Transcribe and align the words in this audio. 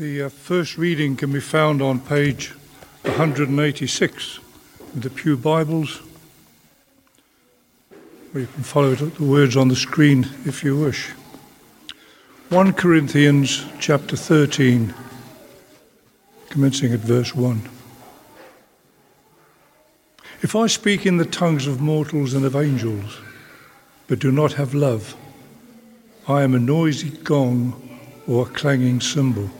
The 0.00 0.22
uh, 0.22 0.28
first 0.30 0.78
reading 0.78 1.14
can 1.14 1.30
be 1.30 1.40
found 1.40 1.82
on 1.82 2.00
page 2.00 2.54
186 3.02 4.40
in 4.94 5.00
the 5.02 5.10
Pew 5.10 5.36
Bibles, 5.36 6.00
or 8.32 8.40
you 8.40 8.46
can 8.46 8.62
follow 8.62 8.92
it, 8.92 9.14
the 9.16 9.24
words 9.24 9.58
on 9.58 9.68
the 9.68 9.76
screen 9.76 10.26
if 10.46 10.64
you 10.64 10.80
wish. 10.80 11.10
1 12.48 12.72
Corinthians 12.72 13.66
chapter 13.78 14.16
13, 14.16 14.94
commencing 16.48 16.94
at 16.94 17.00
verse 17.00 17.34
1. 17.34 17.60
If 20.40 20.56
I 20.56 20.66
speak 20.66 21.04
in 21.04 21.18
the 21.18 21.26
tongues 21.26 21.66
of 21.66 21.82
mortals 21.82 22.32
and 22.32 22.46
of 22.46 22.56
angels, 22.56 23.18
but 24.06 24.18
do 24.18 24.32
not 24.32 24.54
have 24.54 24.72
love, 24.72 25.14
I 26.26 26.42
am 26.42 26.54
a 26.54 26.58
noisy 26.58 27.10
gong 27.10 28.00
or 28.26 28.46
a 28.46 28.50
clanging 28.50 29.02
cymbal. 29.02 29.50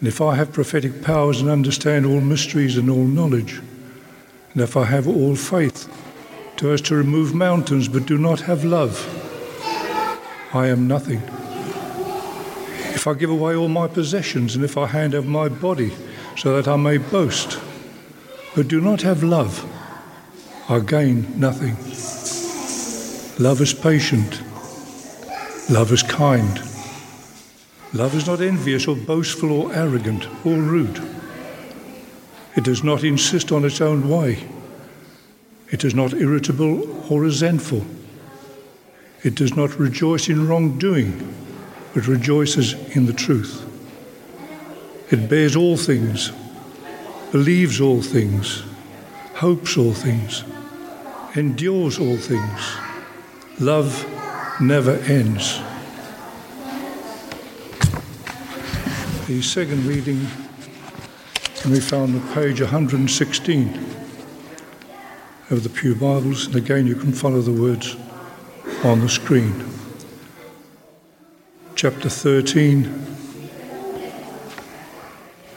And 0.00 0.08
if 0.08 0.22
I 0.22 0.34
have 0.34 0.52
prophetic 0.52 1.02
powers 1.02 1.42
and 1.42 1.50
understand 1.50 2.06
all 2.06 2.22
mysteries 2.22 2.78
and 2.78 2.88
all 2.88 3.04
knowledge, 3.04 3.60
and 4.54 4.62
if 4.62 4.74
I 4.74 4.84
have 4.84 5.06
all 5.06 5.36
faith 5.36 5.88
to 6.56 6.72
as 6.72 6.80
to 6.82 6.96
remove 6.96 7.34
mountains 7.34 7.86
but 7.86 8.06
do 8.06 8.16
not 8.16 8.40
have 8.40 8.64
love, 8.64 9.06
I 10.54 10.68
am 10.68 10.88
nothing. 10.88 11.22
If 12.94 13.06
I 13.06 13.12
give 13.12 13.30
away 13.30 13.54
all 13.54 13.68
my 13.68 13.88
possessions 13.88 14.56
and 14.56 14.64
if 14.64 14.78
I 14.78 14.86
hand 14.86 15.14
over 15.14 15.28
my 15.28 15.48
body 15.48 15.92
so 16.36 16.56
that 16.56 16.66
I 16.66 16.76
may 16.76 16.96
boast, 16.96 17.60
but 18.56 18.68
do 18.68 18.80
not 18.80 19.02
have 19.02 19.22
love, 19.22 19.64
I 20.70 20.80
gain 20.80 21.38
nothing. 21.38 21.76
Love 23.38 23.60
is 23.60 23.74
patient. 23.74 24.40
Love 25.68 25.92
is 25.92 26.02
kind. 26.02 26.69
Love 27.92 28.14
is 28.14 28.26
not 28.26 28.40
envious 28.40 28.86
or 28.86 28.94
boastful 28.94 29.50
or 29.50 29.74
arrogant 29.74 30.28
or 30.46 30.56
rude. 30.56 31.02
It 32.56 32.64
does 32.64 32.84
not 32.84 33.02
insist 33.02 33.50
on 33.50 33.64
its 33.64 33.80
own 33.80 34.08
way. 34.08 34.46
It 35.70 35.84
is 35.84 35.94
not 35.94 36.12
irritable 36.14 37.12
or 37.12 37.20
resentful. 37.20 37.84
It 39.22 39.34
does 39.34 39.56
not 39.56 39.78
rejoice 39.78 40.28
in 40.28 40.48
wrongdoing, 40.48 41.34
but 41.94 42.06
rejoices 42.06 42.74
in 42.96 43.06
the 43.06 43.12
truth. 43.12 43.66
It 45.10 45.28
bears 45.28 45.56
all 45.56 45.76
things, 45.76 46.30
believes 47.32 47.80
all 47.80 48.02
things, 48.02 48.62
hopes 49.34 49.76
all 49.76 49.92
things, 49.92 50.44
endures 51.34 51.98
all 51.98 52.16
things. 52.16 52.76
Love 53.58 54.06
never 54.60 54.92
ends. 54.92 55.60
The 59.30 59.42
second 59.42 59.86
reading 59.86 60.26
can 61.54 61.72
be 61.72 61.78
found 61.78 62.16
on 62.16 62.34
page 62.34 62.60
116 62.60 63.68
of 65.50 65.62
the 65.62 65.68
Pew 65.68 65.94
Bibles, 65.94 66.46
and 66.46 66.56
again 66.56 66.84
you 66.84 66.96
can 66.96 67.12
follow 67.12 67.40
the 67.40 67.52
words 67.52 67.96
on 68.82 68.98
the 68.98 69.08
screen. 69.08 69.64
Chapter 71.76 72.08
13, 72.08 73.06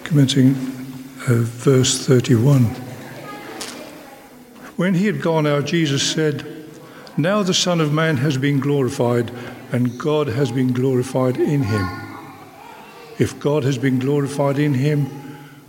commencing 0.04 0.52
uh, 1.28 1.42
verse 1.42 2.06
31. 2.06 2.66
When 4.76 4.94
he 4.94 5.08
had 5.08 5.20
gone 5.20 5.48
out, 5.48 5.66
Jesus 5.66 6.08
said, 6.08 6.68
Now 7.18 7.42
the 7.42 7.56
Son 7.56 7.82
of 7.82 7.92
Man 7.92 8.18
has 8.18 8.38
been 8.38 8.60
glorified, 8.60 9.32
and 9.72 9.98
God 9.98 10.28
has 10.28 10.52
been 10.52 10.74
glorified 10.74 11.38
in 11.38 11.64
him. 11.64 12.03
If 13.20 13.40
God 13.40 13.64
has 13.64 13.78
been 13.78 14.00
glorified 14.00 14.58
in 14.58 14.74
him, 14.74 15.08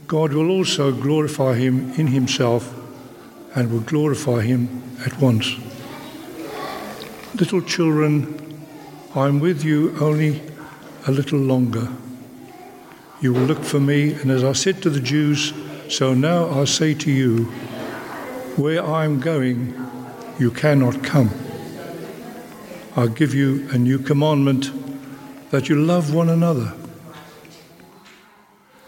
God 0.07 0.33
will 0.33 0.51
also 0.51 0.93
glorify 0.93 1.55
him 1.55 1.93
in 1.93 2.07
himself 2.07 2.75
and 3.55 3.71
will 3.71 3.81
glorify 3.81 4.41
him 4.43 4.83
at 5.05 5.21
once. 5.21 5.57
Little 7.35 7.63
children, 7.63 8.59
I 9.15 9.29
am 9.29 9.41
with 9.41 9.65
you 9.65 9.97
only 10.01 10.43
a 11.07 11.11
little 11.11 11.39
longer. 11.39 11.89
You 13.21 13.33
will 13.33 13.43
look 13.43 13.63
for 13.63 13.81
me, 13.81 14.15
and 14.15 14.31
as 14.31 14.45
I 14.45 14.53
said 14.53 14.83
to 14.83 14.91
the 14.91 15.01
Jews, 15.01 15.53
so 15.89 16.15
now 16.15 16.49
I 16.49 16.65
say 16.65 16.95
to 16.95 17.11
you, 17.11 17.45
where 18.57 18.85
I 18.85 19.05
am 19.05 19.21
going, 19.21 19.75
you 20.39 20.51
cannot 20.51 21.03
come. 21.03 21.31
I 22.97 23.07
give 23.09 23.35
you 23.35 23.69
a 23.71 23.79
new 23.79 23.99
commandment 23.99 24.71
that 25.51 25.69
you 25.69 25.77
love 25.77 26.15
one 26.15 26.29
another. 26.29 26.73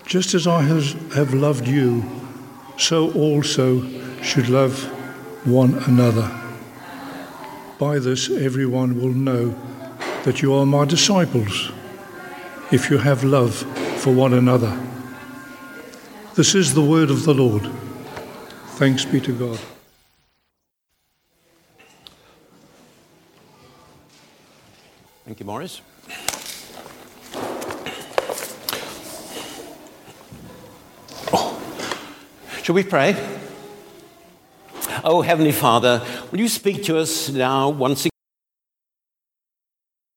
Just 0.06 0.34
as 0.34 0.46
I 0.46 0.62
have 0.62 1.34
loved 1.34 1.66
you, 1.66 2.04
so 2.78 3.12
also 3.12 3.82
should 4.22 4.48
love 4.48 4.84
one 5.44 5.74
another. 5.84 6.30
By 7.80 7.98
this, 7.98 8.30
everyone 8.30 9.00
will 9.00 9.12
know 9.12 9.54
that 10.22 10.42
you 10.42 10.54
are 10.54 10.64
my 10.64 10.84
disciples, 10.84 11.72
if 12.70 12.88
you 12.88 12.98
have 12.98 13.24
love 13.24 13.56
for 14.00 14.12
one 14.14 14.32
another. 14.32 14.80
This 16.36 16.54
is 16.54 16.72
the 16.74 16.82
word 16.82 17.10
of 17.10 17.24
the 17.24 17.34
Lord. 17.34 17.68
Thanks 18.76 19.04
be 19.04 19.20
to 19.22 19.32
God. 19.32 19.58
Thank 25.24 25.40
you, 25.40 25.46
Morris. 25.46 25.80
Shall 32.66 32.74
we 32.74 32.82
pray? 32.82 33.14
Oh, 35.04 35.22
Heavenly 35.22 35.52
Father, 35.52 36.04
will 36.32 36.40
you 36.40 36.48
speak 36.48 36.82
to 36.86 36.98
us 36.98 37.28
now 37.28 37.68
once 37.68 38.08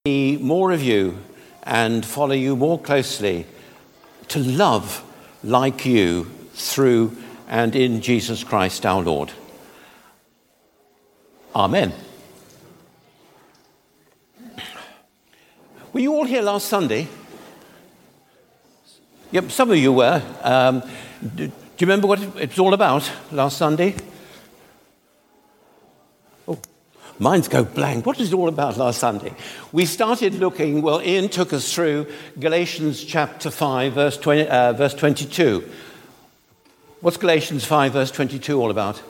again? 0.04 0.44
More 0.44 0.72
of 0.72 0.82
you 0.82 1.20
and 1.62 2.04
follow 2.04 2.34
you 2.34 2.56
more 2.56 2.80
closely, 2.80 3.46
to 4.30 4.40
love 4.40 5.04
like 5.44 5.86
you 5.86 6.24
through 6.54 7.16
and 7.48 7.76
in 7.76 8.02
Jesus 8.02 8.44
Christ 8.44 8.84
our 8.84 9.04
Lord. 9.04 9.32
Amen. 11.56 11.94
Were 15.94 16.00
you 16.00 16.16
all 16.16 16.26
here 16.26 16.42
last 16.42 16.68
Sunday? 16.68 17.08
Yep, 19.34 19.52
some 19.52 19.70
of 19.70 19.78
you 19.78 19.94
were. 19.94 20.24
Um, 20.42 20.82
you 21.86 21.88
remember 21.88 22.08
what 22.08 22.22
it 22.22 22.50
was 22.50 22.60
all 22.60 22.74
about 22.74 23.10
last 23.32 23.58
Sunday? 23.58 23.96
Oh, 26.46 26.60
minds 27.18 27.48
go 27.48 27.64
blank. 27.64 28.06
What 28.06 28.18
was 28.18 28.34
it 28.34 28.36
all 28.36 28.50
about 28.50 28.76
last 28.76 29.00
Sunday? 29.00 29.34
We 29.72 29.86
started 29.86 30.36
looking, 30.36 30.82
well, 30.82 31.02
Ian 31.02 31.30
took 31.30 31.54
us 31.54 31.74
through 31.74 32.08
Galatians 32.38 33.04
chapter 33.04 33.50
5, 33.50 33.94
verse, 33.94 34.18
20, 34.18 34.48
uh, 34.48 34.74
verse 34.74 34.94
22. 34.94 35.70
What's 37.00 37.16
Galatians 37.16 37.64
5, 37.64 37.94
verse 37.94 38.12
22 38.12 38.60
all 38.60 38.72
about? 38.72 39.02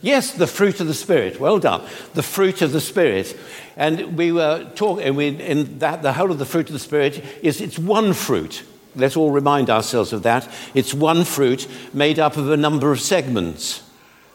Yes, 0.00 0.32
the 0.32 0.46
fruit 0.46 0.80
of 0.80 0.86
the 0.86 0.94
Spirit. 0.94 1.38
Well 1.38 1.58
done. 1.58 1.82
The 2.14 2.22
fruit 2.22 2.62
of 2.62 2.72
the 2.72 2.80
Spirit. 2.80 3.38
And 3.76 4.16
we 4.16 4.32
were 4.32 4.64
talking, 4.74 5.20
in 5.20 5.80
that, 5.80 6.02
the 6.02 6.14
whole 6.14 6.30
of 6.30 6.38
the 6.38 6.46
fruit 6.46 6.68
of 6.68 6.72
the 6.72 6.78
Spirit 6.78 7.22
is 7.42 7.60
it's 7.60 7.78
one 7.78 8.14
fruit. 8.14 8.62
Let's 8.96 9.16
all 9.16 9.30
remind 9.30 9.70
ourselves 9.70 10.12
of 10.12 10.22
that. 10.24 10.48
It's 10.74 10.94
one 10.94 11.24
fruit 11.24 11.68
made 11.92 12.18
up 12.18 12.36
of 12.36 12.50
a 12.50 12.56
number 12.56 12.90
of 12.92 13.00
segments. 13.00 13.82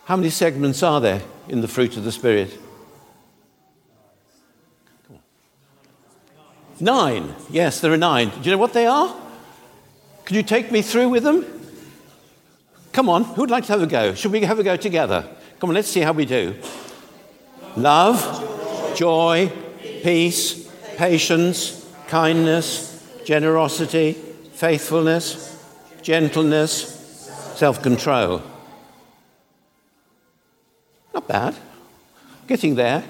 How 0.06 0.16
many 0.16 0.30
segments 0.30 0.84
are 0.84 1.02
there 1.02 1.22
in 1.47 1.62
the 1.62 1.68
fruit 1.68 1.97
of 1.97 2.03
the 2.03 2.12
Spirit? 2.12 2.58
Nine. 6.80 7.33
Yes, 7.50 7.80
there 7.80 7.94
are 7.94 7.98
nine. 7.98 8.30
Do 8.30 8.42
you 8.44 8.51
know 8.51 8.57
what 8.57 8.74
they 8.74 8.86
are? 8.86 9.16
Can 10.25 10.36
you 10.36 10.44
take 10.44 10.72
me 10.72 10.81
through 10.81 11.10
with 11.10 11.24
them? 11.24 11.45
Come 12.92 13.10
on, 13.10 13.24
who'd 13.24 13.50
like 13.50 13.66
to 13.66 13.74
have 13.74 13.81
a 13.81 13.88
go? 13.88 14.13
Should 14.13 14.31
we 14.31 14.42
have 14.42 14.60
a 14.60 14.63
go 14.63 14.75
together? 14.75 15.28
Come 15.60 15.69
on, 15.69 15.75
let's 15.75 15.88
see 15.88 16.01
how 16.01 16.12
we 16.12 16.25
do. 16.25 16.56
Love, 17.75 18.95
joy, 18.95 19.51
peace, 20.04 20.69
patience, 20.95 21.89
kindness, 22.07 22.92
generosity 23.25 24.18
faithfulness, 24.63 25.62
gentleness, 26.01 26.74
self 27.57 27.83
control. 27.83 28.42
Not 31.13 31.27
bad. 31.27 31.57
Getting 32.48 32.75
there. 32.75 33.04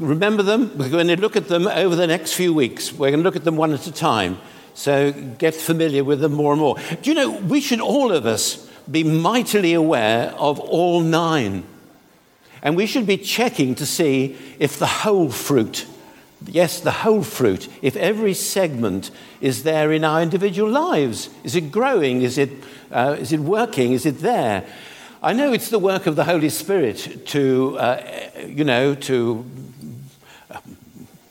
Remember 0.00 0.42
them. 0.42 0.76
We're 0.76 0.88
going 0.88 1.06
to 1.06 1.20
look 1.20 1.36
at 1.36 1.46
them 1.46 1.68
over 1.68 1.94
the 1.94 2.08
next 2.08 2.32
few 2.32 2.52
weeks. 2.52 2.92
We're 2.92 3.12
going 3.12 3.20
to 3.20 3.24
look 3.24 3.36
at 3.36 3.44
them 3.44 3.56
one 3.56 3.72
at 3.72 3.86
a 3.86 3.92
time. 3.92 4.38
So 4.74 5.12
get 5.12 5.54
familiar 5.54 6.02
with 6.02 6.18
them 6.18 6.32
more 6.32 6.52
and 6.52 6.60
more. 6.60 6.74
Do 7.00 7.10
you 7.10 7.14
know, 7.14 7.30
we 7.30 7.60
should 7.60 7.80
all 7.80 8.10
of 8.10 8.26
us 8.26 8.68
be 8.90 9.04
mightily 9.04 9.74
aware 9.74 10.32
of 10.36 10.58
all 10.58 11.00
nine. 11.00 11.62
And 12.60 12.74
we 12.74 12.86
should 12.86 13.06
be 13.06 13.18
checking 13.18 13.76
to 13.76 13.86
see 13.86 14.36
if 14.58 14.80
the 14.80 14.86
whole 14.88 15.30
fruit 15.30 15.86
yes, 16.46 16.80
the 16.80 16.90
whole 16.90 17.22
fruit, 17.22 17.68
if 17.82 17.96
every 17.96 18.34
segment 18.34 19.10
is 19.40 19.62
there 19.62 19.92
in 19.92 20.04
our 20.04 20.22
individual 20.22 20.70
lives, 20.70 21.30
is 21.44 21.54
it 21.54 21.70
growing? 21.70 22.22
Is 22.22 22.38
it, 22.38 22.50
uh, 22.90 23.16
is 23.18 23.32
it 23.32 23.40
working? 23.40 23.92
Is 23.92 24.06
it 24.06 24.18
there? 24.18 24.64
I 25.22 25.32
know 25.32 25.52
it's 25.52 25.68
the 25.68 25.78
work 25.78 26.06
of 26.06 26.16
the 26.16 26.24
Holy 26.24 26.48
Spirit 26.48 27.26
to, 27.26 27.78
uh, 27.78 28.02
you 28.46 28.64
know, 28.64 28.94
to 28.94 29.44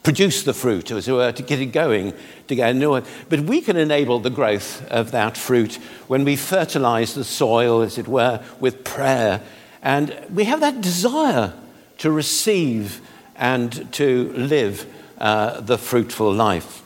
produce 0.04 0.44
the 0.44 0.54
fruit, 0.54 0.92
as 0.92 1.08
it 1.08 1.12
were, 1.12 1.32
to 1.32 1.44
get 1.44 1.60
it 1.60 1.68
going, 1.68 2.14
to 2.48 2.56
get 2.56 2.76
it 2.76 3.06
But 3.30 3.42
we 3.42 3.62
can 3.62 3.78
enable 3.78 4.20
the 4.20 4.30
growth 4.30 4.88
of 4.90 5.12
that 5.12 5.38
fruit 5.38 5.76
when 6.08 6.24
we 6.24 6.36
fertilize 6.36 7.14
the 7.14 7.24
soil, 7.24 7.82
as 7.82 7.98
it 7.98 8.08
were, 8.08 8.44
with 8.60 8.84
prayer. 8.84 9.42
And 9.82 10.20
we 10.34 10.46
have 10.46 10.60
that 10.62 10.82
desire 10.82 11.54
to 12.00 12.12
receive 12.12 13.02
and 13.36 13.92
to 13.94 14.32
live 14.34 14.86
uh, 15.20 15.62
the 15.62 15.78
fruitful 15.78 16.34
life. 16.34 16.82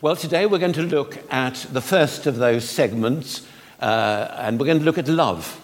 Well, 0.00 0.16
today 0.16 0.46
we're 0.46 0.58
going 0.58 0.72
to 0.72 0.82
look 0.82 1.18
at 1.32 1.54
the 1.70 1.80
first 1.80 2.26
of 2.26 2.36
those 2.36 2.68
segments, 2.68 3.46
uh, 3.80 4.28
and 4.38 4.58
we're 4.58 4.66
going 4.66 4.80
to 4.80 4.84
look 4.84 4.98
at 4.98 5.08
love. 5.08 5.60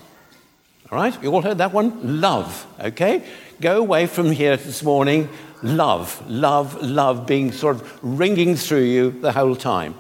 All 0.91 0.99
right? 0.99 1.21
You 1.23 1.33
all 1.33 1.43
heard 1.43 1.59
that 1.59 1.73
one? 1.73 2.21
Love. 2.21 2.67
Okay? 2.79 3.25
Go 3.61 3.79
away 3.79 4.07
from 4.07 4.31
here 4.31 4.57
this 4.57 4.83
morning. 4.83 5.29
Love, 5.63 6.23
love, 6.29 6.81
love 6.83 7.27
being 7.27 7.53
sort 7.53 7.77
of 7.77 7.99
ringing 8.03 8.55
through 8.55 8.83
you 8.83 9.11
the 9.11 9.33
whole 9.33 9.57
time. 9.57 9.95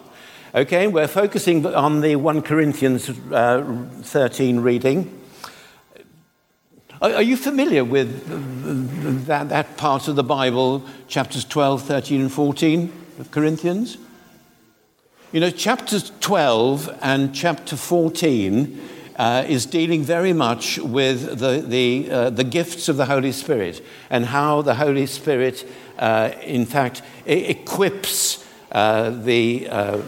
Okay? 0.55 0.87
We're 0.87 1.09
focusing 1.09 1.67
on 1.67 2.01
the 2.01 2.17
1 2.17 2.43
Corinthians 2.43 3.11
uh, 3.33 3.65
13 4.03 4.61
reading. 4.61 5.24
Are, 7.03 7.23
you 7.23 7.37
familiar 7.37 7.85
with 7.85 9.27
that, 9.27 9.49
that 9.49 9.77
part 9.77 10.07
of 10.07 10.17
the 10.17 10.23
Bible, 10.23 10.85
chapters 11.09 11.45
12, 11.45 11.83
13, 11.83 12.21
and 12.21 12.33
14 12.33 12.93
of 13.19 13.31
Corinthians? 13.31 13.99
You 15.33 15.41
know, 15.41 15.51
chapters 15.51 16.13
12 16.21 16.99
and 17.03 17.35
chapter 17.35 17.77
14 17.77 18.81
uh, 19.17 19.45
is 19.49 19.67
dealing 19.67 20.03
very 20.03 20.33
much 20.33 20.79
with 20.79 21.41
the, 21.41 21.65
the, 21.67 22.11
uh, 22.11 22.31
the 22.31 22.45
gifts 22.45 22.89
of 22.89 22.97
the 22.97 23.07
Holy 23.07 23.33
Spirit 23.33 23.85
and 24.09 24.27
how 24.27 24.63
the 24.63 24.77
Holy 24.77 25.07
Spirit, 25.07 25.69
uh, 25.99 26.31
in 26.43 26.65
fact, 26.65 27.03
equips 27.27 28.47
uh, 28.71 29.11
the, 29.11 29.69
uh, 29.69 30.01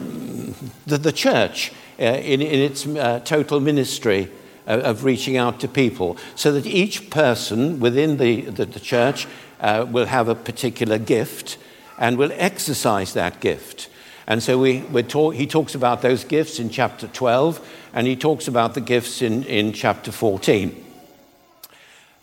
the, 0.86 0.98
the, 0.98 1.12
church 1.12 1.72
uh, 1.98 2.04
in, 2.04 2.40
in 2.40 2.60
its 2.60 2.84
total 3.28 3.58
ministry 3.58 4.30
of 4.66 5.04
reaching 5.04 5.36
out 5.36 5.60
to 5.60 5.68
people, 5.68 6.16
so 6.34 6.52
that 6.52 6.66
each 6.66 7.10
person 7.10 7.80
within 7.80 8.16
the, 8.16 8.42
the, 8.42 8.66
the 8.66 8.80
church 8.80 9.26
uh, 9.60 9.86
will 9.88 10.06
have 10.06 10.28
a 10.28 10.34
particular 10.34 10.98
gift 10.98 11.58
and 11.98 12.18
will 12.18 12.32
exercise 12.34 13.14
that 13.14 13.40
gift. 13.40 13.88
And 14.26 14.42
so 14.42 14.58
we, 14.58 14.80
talk, 15.04 15.34
he 15.34 15.46
talks 15.46 15.74
about 15.74 16.02
those 16.02 16.24
gifts 16.24 16.58
in 16.58 16.68
chapter 16.68 17.06
12, 17.06 17.66
and 17.94 18.06
he 18.06 18.16
talks 18.16 18.48
about 18.48 18.74
the 18.74 18.80
gifts 18.80 19.22
in, 19.22 19.44
in 19.44 19.72
chapter 19.72 20.10
14. 20.10 20.84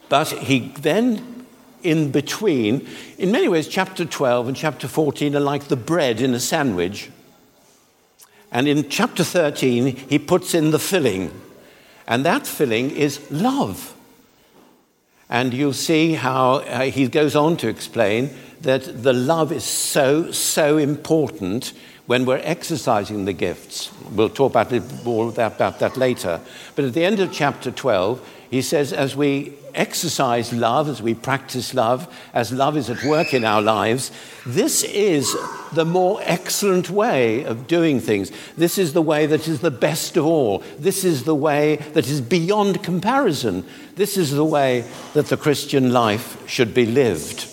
But 0.10 0.28
he 0.28 0.74
then, 0.80 1.46
in 1.82 2.12
between, 2.12 2.88
in 3.18 3.32
many 3.32 3.48
ways, 3.48 3.68
chapter 3.68 4.04
12 4.06 4.50
and 4.50 4.58
chapter 4.58 4.88
14 4.88 5.36
are 5.36 5.40
like 5.40 5.70
the 5.70 5.78
bread 5.78 6.20
in 6.20 6.34
a 6.34 6.40
sandwich. 6.40 7.10
And 8.52 8.68
in 8.68 8.90
chapter 8.90 9.24
13, 9.24 9.96
he 9.96 10.20
puts 10.20 10.54
in 10.54 10.72
the 10.72 10.80
filling. 10.80 11.32
And 12.08 12.26
that 12.26 12.46
filling 12.48 12.92
is 12.92 13.20
love. 13.32 13.96
And 15.30 15.54
you'll 15.54 15.74
see 15.74 16.14
how 16.14 16.56
uh, 16.56 16.84
he 16.84 17.08
goes 17.08 17.36
on 17.36 17.58
to 17.58 17.68
explain 17.68 18.30
that 18.62 19.04
the 19.04 19.14
love 19.14 19.52
is 19.52 19.64
so, 19.64 20.32
so 20.32 20.78
important 20.78 21.74
when 22.06 22.26
we're 22.26 22.42
exercising 22.44 23.26
the 23.26 23.34
gifts. 23.34 23.92
We'll 24.12 24.30
talk 24.30 24.52
about, 24.52 24.72
it, 24.74 24.84
more 25.06 25.30
about 25.30 25.80
that 25.80 25.98
later. 25.98 26.42
But 26.76 26.86
at 26.86 26.94
the 26.94 27.06
end 27.06 27.20
of 27.20 27.32
chapter 27.32 27.72
12, 27.72 28.30
he 28.54 28.62
says, 28.62 28.94
as 28.94 29.16
we 29.16 29.54
exercise 29.74 30.54
love, 30.54 30.88
as 30.88 31.02
we 31.02 31.16
practice 31.16 31.74
love, 31.74 32.08
as 32.36 32.52
love 32.52 32.78
is 32.78 32.88
at 32.88 33.04
work 33.04 33.34
in 33.34 33.44
our 33.44 33.64
lives, 33.64 34.12
this 34.46 34.84
is 34.84 35.36
the 35.72 35.86
more 35.86 36.20
excellent 36.22 36.88
way 36.88 37.44
of 37.46 37.66
doing 37.66 38.00
things. 38.00 38.32
This 38.56 38.78
is 38.78 38.94
the 38.94 39.02
way 39.02 39.26
that 39.26 39.48
is 39.48 39.62
the 39.62 39.72
best 39.72 40.18
of 40.18 40.28
all. 40.28 40.60
This 40.78 41.04
is 41.04 41.24
the 41.24 41.34
way 41.34 41.78
that 41.94 42.08
is 42.08 42.22
beyond 42.22 42.84
comparison. 42.84 43.66
This 43.96 44.18
is 44.18 44.30
the 44.30 44.46
way 44.46 44.86
that 45.16 45.26
the 45.30 45.38
Christian 45.38 45.92
life 45.92 46.48
should 46.48 46.76
be 46.76 46.86
lived. 46.86 47.48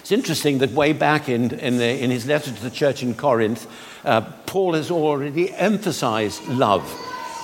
It's 0.00 0.12
interesting 0.12 0.58
that 0.58 0.72
way 0.72 0.92
back 0.92 1.30
in, 1.30 1.52
in, 1.52 1.78
the, 1.78 2.04
in 2.04 2.10
his 2.10 2.26
letter 2.26 2.52
to 2.52 2.62
the 2.62 2.70
church 2.70 3.02
in 3.02 3.14
Corinth, 3.14 3.66
uh, 4.04 4.20
Paul 4.44 4.74
has 4.74 4.90
already 4.90 5.50
emphasized 5.54 6.46
love 6.48 6.84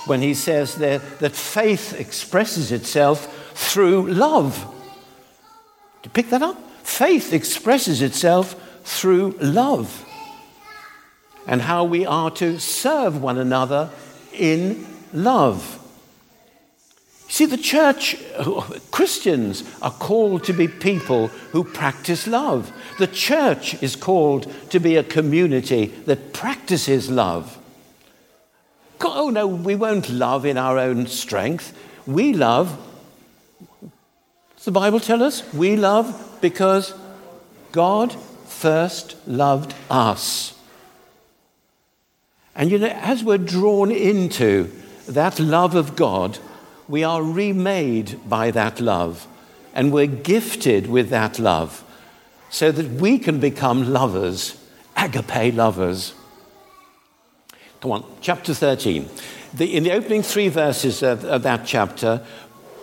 when 0.05 0.21
he 0.21 0.33
says 0.33 0.75
that, 0.75 1.19
that 1.19 1.33
faith 1.33 1.99
expresses 1.99 2.71
itself 2.71 3.51
through 3.53 4.11
love. 4.11 4.59
Do 6.01 6.07
you 6.07 6.11
pick 6.11 6.29
that 6.29 6.41
up? 6.41 6.57
Faith 6.83 7.33
expresses 7.33 8.01
itself 8.01 8.55
through 8.83 9.31
love 9.39 10.05
and 11.47 11.61
how 11.61 11.83
we 11.83 12.05
are 12.05 12.31
to 12.31 12.59
serve 12.59 13.21
one 13.21 13.37
another 13.37 13.89
in 14.33 14.85
love. 15.13 15.77
See, 17.27 17.45
the 17.45 17.57
church, 17.57 18.17
Christians 18.91 19.63
are 19.81 19.91
called 19.91 20.43
to 20.45 20.53
be 20.53 20.67
people 20.67 21.27
who 21.27 21.63
practice 21.63 22.27
love. 22.27 22.71
The 22.99 23.07
church 23.07 23.81
is 23.81 23.95
called 23.95 24.51
to 24.69 24.79
be 24.79 24.97
a 24.97 25.03
community 25.03 25.85
that 26.05 26.33
practices 26.33 27.09
love. 27.09 27.57
Oh, 29.03 29.29
no, 29.29 29.47
we 29.47 29.75
won't 29.75 30.09
love 30.09 30.45
in 30.45 30.57
our 30.57 30.77
own 30.77 31.07
strength. 31.07 31.77
We 32.05 32.33
love, 32.33 32.77
does 34.55 34.65
the 34.65 34.71
Bible 34.71 34.99
tell 34.99 35.23
us? 35.23 35.51
We 35.53 35.75
love 35.75 36.39
because 36.41 36.93
God 37.71 38.13
first 38.45 39.15
loved 39.27 39.73
us. 39.89 40.53
And 42.55 42.69
you 42.69 42.79
know, 42.79 42.87
as 42.87 43.23
we're 43.23 43.37
drawn 43.37 43.91
into 43.91 44.71
that 45.07 45.39
love 45.39 45.75
of 45.75 45.95
God, 45.95 46.37
we 46.87 47.03
are 47.03 47.23
remade 47.23 48.19
by 48.27 48.51
that 48.51 48.79
love. 48.79 49.27
And 49.73 49.93
we're 49.93 50.07
gifted 50.07 50.87
with 50.87 51.09
that 51.09 51.39
love 51.39 51.83
so 52.49 52.71
that 52.71 52.89
we 53.01 53.17
can 53.17 53.39
become 53.39 53.93
lovers, 53.93 54.57
agape 54.97 55.55
lovers. 55.55 56.13
Come 57.81 57.93
on, 57.93 58.05
chapter 58.21 58.53
13. 58.53 59.09
The, 59.55 59.75
in 59.75 59.83
the 59.83 59.91
opening 59.91 60.21
three 60.21 60.49
verses 60.49 61.01
of, 61.01 61.25
of 61.25 61.41
that 61.41 61.65
chapter, 61.65 62.23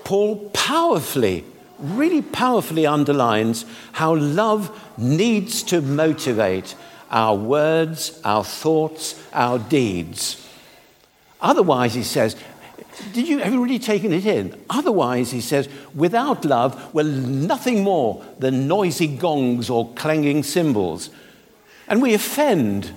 Paul 0.02 0.50
powerfully, 0.50 1.44
really 1.78 2.20
powerfully 2.20 2.84
underlines 2.84 3.64
how 3.92 4.16
love 4.16 4.76
needs 4.98 5.62
to 5.64 5.80
motivate 5.80 6.74
our 7.12 7.36
words, 7.36 8.20
our 8.24 8.42
thoughts, 8.42 9.22
our 9.32 9.60
deeds. 9.60 10.44
Otherwise, 11.40 11.94
he 11.94 12.02
says, 12.02 12.34
did 13.12 13.28
you, 13.28 13.38
have 13.38 13.52
you 13.52 13.62
really 13.62 13.78
taken 13.78 14.12
it 14.12 14.26
in? 14.26 14.60
Otherwise, 14.68 15.30
he 15.30 15.40
says, 15.40 15.68
without 15.94 16.44
love, 16.44 16.92
we're 16.92 17.04
nothing 17.04 17.84
more 17.84 18.24
than 18.40 18.66
noisy 18.66 19.06
gongs 19.06 19.70
or 19.70 19.92
clanging 19.92 20.42
cymbals. 20.42 21.10
And 21.86 22.02
we 22.02 22.14
offend 22.14 22.92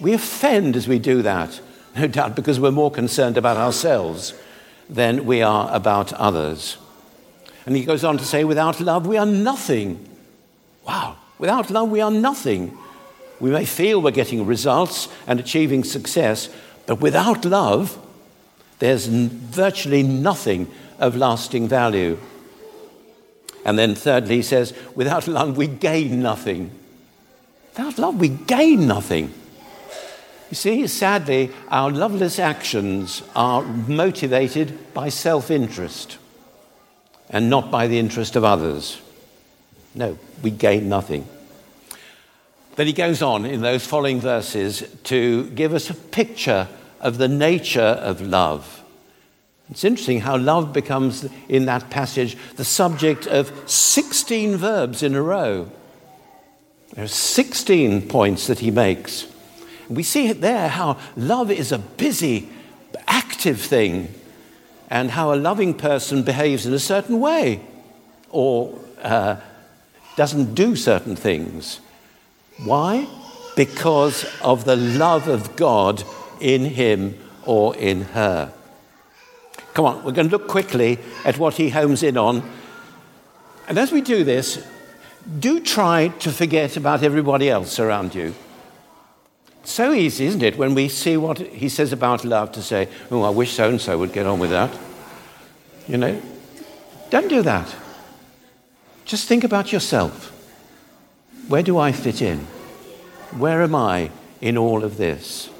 we 0.00 0.12
offend 0.12 0.76
as 0.76 0.88
we 0.88 0.98
do 0.98 1.22
that, 1.22 1.60
no 1.96 2.06
doubt 2.06 2.34
because 2.34 2.58
we're 2.58 2.70
more 2.70 2.90
concerned 2.90 3.36
about 3.36 3.56
ourselves 3.56 4.34
than 4.88 5.26
we 5.26 5.42
are 5.42 5.68
about 5.74 6.12
others. 6.14 6.78
And 7.66 7.76
he 7.76 7.84
goes 7.84 8.04
on 8.04 8.18
to 8.18 8.24
say, 8.24 8.44
without 8.44 8.80
love, 8.80 9.06
we 9.06 9.16
are 9.16 9.26
nothing. 9.26 10.08
Wow, 10.86 11.16
without 11.38 11.70
love, 11.70 11.90
we 11.90 12.00
are 12.00 12.10
nothing. 12.10 12.76
We 13.38 13.50
may 13.50 13.64
feel 13.64 14.02
we're 14.02 14.10
getting 14.10 14.46
results 14.46 15.08
and 15.26 15.38
achieving 15.38 15.84
success, 15.84 16.48
but 16.86 17.00
without 17.00 17.44
love, 17.44 17.98
there's 18.78 19.06
virtually 19.06 20.02
nothing 20.02 20.70
of 20.98 21.16
lasting 21.16 21.68
value. 21.68 22.18
And 23.64 23.78
then, 23.78 23.94
thirdly, 23.94 24.36
he 24.36 24.42
says, 24.42 24.74
without 24.94 25.28
love, 25.28 25.56
we 25.56 25.66
gain 25.66 26.22
nothing. 26.22 26.70
Without 27.70 27.98
love, 27.98 28.16
we 28.16 28.28
gain 28.28 28.86
nothing. 28.86 29.32
You 30.50 30.56
see, 30.56 30.86
sadly, 30.88 31.52
our 31.68 31.90
loveless 31.90 32.40
actions 32.40 33.22
are 33.36 33.62
motivated 33.62 34.92
by 34.92 35.08
self 35.08 35.50
interest 35.50 36.18
and 37.28 37.48
not 37.48 37.70
by 37.70 37.86
the 37.86 38.00
interest 38.00 38.34
of 38.34 38.42
others. 38.42 39.00
No, 39.94 40.18
we 40.42 40.50
gain 40.50 40.88
nothing. 40.88 41.26
Then 42.74 42.88
he 42.88 42.92
goes 42.92 43.22
on 43.22 43.44
in 43.44 43.60
those 43.60 43.86
following 43.86 44.20
verses 44.20 44.82
to 45.04 45.48
give 45.50 45.72
us 45.72 45.88
a 45.88 45.94
picture 45.94 46.66
of 47.00 47.18
the 47.18 47.28
nature 47.28 47.80
of 47.80 48.20
love. 48.20 48.82
It's 49.70 49.84
interesting 49.84 50.20
how 50.20 50.36
love 50.36 50.72
becomes, 50.72 51.28
in 51.48 51.66
that 51.66 51.90
passage, 51.90 52.36
the 52.56 52.64
subject 52.64 53.26
of 53.28 53.52
16 53.70 54.56
verbs 54.56 55.02
in 55.04 55.14
a 55.14 55.22
row. 55.22 55.70
There 56.94 57.04
are 57.04 57.08
16 57.08 58.08
points 58.08 58.48
that 58.48 58.58
he 58.58 58.72
makes. 58.72 59.26
We 59.90 60.04
see 60.04 60.32
there 60.32 60.68
how 60.68 60.98
love 61.16 61.50
is 61.50 61.72
a 61.72 61.78
busy, 61.78 62.48
active 63.08 63.60
thing, 63.60 64.14
and 64.88 65.10
how 65.10 65.34
a 65.34 65.36
loving 65.36 65.74
person 65.74 66.22
behaves 66.22 66.64
in 66.64 66.72
a 66.72 66.78
certain 66.78 67.20
way 67.20 67.60
or 68.30 68.78
uh, 69.02 69.36
doesn't 70.16 70.54
do 70.54 70.76
certain 70.76 71.16
things. 71.16 71.80
Why? 72.64 73.08
Because 73.56 74.24
of 74.42 74.64
the 74.64 74.76
love 74.76 75.26
of 75.26 75.56
God 75.56 76.04
in 76.40 76.64
him 76.64 77.18
or 77.44 77.76
in 77.76 78.02
her. 78.02 78.52
Come 79.74 79.84
on, 79.84 80.04
we're 80.04 80.12
going 80.12 80.28
to 80.28 80.36
look 80.36 80.48
quickly 80.48 80.98
at 81.24 81.38
what 81.38 81.54
he 81.54 81.70
homes 81.70 82.02
in 82.02 82.16
on. 82.16 82.48
And 83.68 83.78
as 83.78 83.92
we 83.92 84.00
do 84.00 84.24
this, 84.24 84.64
do 85.38 85.60
try 85.60 86.08
to 86.20 86.30
forget 86.30 86.76
about 86.76 87.02
everybody 87.02 87.50
else 87.50 87.78
around 87.78 88.14
you. 88.14 88.34
So 89.62 89.92
easy, 89.92 90.26
isn't 90.26 90.42
it, 90.42 90.56
when 90.56 90.74
we 90.74 90.88
see 90.88 91.16
what 91.16 91.38
he 91.38 91.68
says 91.68 91.92
about 91.92 92.24
love 92.24 92.52
to 92.52 92.62
say, 92.62 92.88
oh, 93.10 93.22
I 93.22 93.30
wish 93.30 93.52
so 93.52 93.68
and 93.68 93.80
so 93.80 93.98
would 93.98 94.12
get 94.12 94.26
on 94.26 94.38
with 94.38 94.50
that. 94.50 94.76
You 95.86 95.98
know? 95.98 96.22
Don't 97.10 97.28
do 97.28 97.42
that. 97.42 97.74
Just 99.04 99.26
think 99.26 99.44
about 99.44 99.72
yourself. 99.72 100.28
Where 101.48 101.62
do 101.62 101.78
I 101.78 101.92
fit 101.92 102.22
in? 102.22 102.38
Where 103.36 103.62
am 103.62 103.74
I 103.74 104.10
in 104.40 104.56
all 104.56 104.84
of 104.84 104.96
this? 104.96 105.50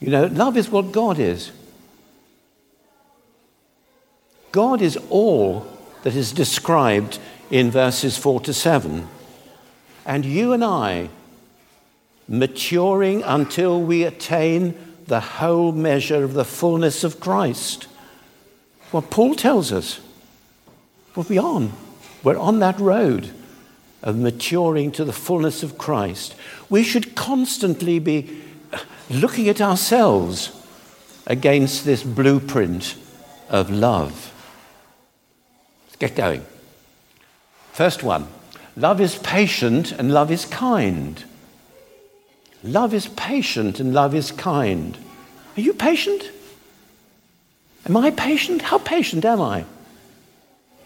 You 0.00 0.10
know, 0.10 0.26
love 0.26 0.56
is 0.56 0.70
what 0.70 0.92
God 0.92 1.18
is. 1.18 1.52
God 4.52 4.80
is 4.80 4.98
all 5.10 5.66
that 6.02 6.14
is 6.14 6.32
described 6.32 7.18
in 7.50 7.70
verses 7.70 8.16
4 8.16 8.40
to 8.40 8.54
7. 8.54 9.06
And 10.04 10.24
you 10.24 10.52
and 10.52 10.64
I, 10.64 11.10
maturing 12.28 13.22
until 13.22 13.80
we 13.80 14.02
attain 14.02 14.76
the 15.06 15.20
whole 15.20 15.72
measure 15.72 16.24
of 16.24 16.34
the 16.34 16.44
fullness 16.44 17.04
of 17.04 17.20
Christ. 17.20 17.86
What 18.90 19.10
Paul 19.10 19.34
tells 19.34 19.72
us. 19.72 20.00
We're 21.14 21.40
on. 21.40 21.72
We're 22.22 22.38
on 22.38 22.58
that 22.58 22.78
road 22.78 23.32
of 24.02 24.16
maturing 24.16 24.92
to 24.92 25.04
the 25.04 25.12
fullness 25.12 25.62
of 25.62 25.78
Christ. 25.78 26.34
We 26.68 26.82
should 26.82 27.14
constantly 27.14 27.98
be 27.98 28.42
looking 29.08 29.48
at 29.48 29.60
ourselves 29.60 30.52
against 31.26 31.84
this 31.84 32.02
blueprint 32.02 32.96
of 33.48 33.70
love. 33.70 34.32
Let's 35.86 35.96
get 35.96 36.16
going. 36.16 36.44
First 37.72 38.02
one 38.02 38.28
love 38.76 39.00
is 39.00 39.16
patient 39.18 39.92
and 39.92 40.12
love 40.12 40.30
is 40.30 40.44
kind. 40.44 41.24
Love 42.66 42.92
is 42.92 43.06
patient 43.08 43.78
and 43.80 43.94
love 43.94 44.14
is 44.14 44.32
kind. 44.32 44.98
Are 45.56 45.60
you 45.60 45.72
patient? 45.72 46.30
Am 47.86 47.96
I 47.96 48.10
patient? 48.10 48.62
How 48.62 48.78
patient 48.78 49.24
am 49.24 49.40
I? 49.40 49.64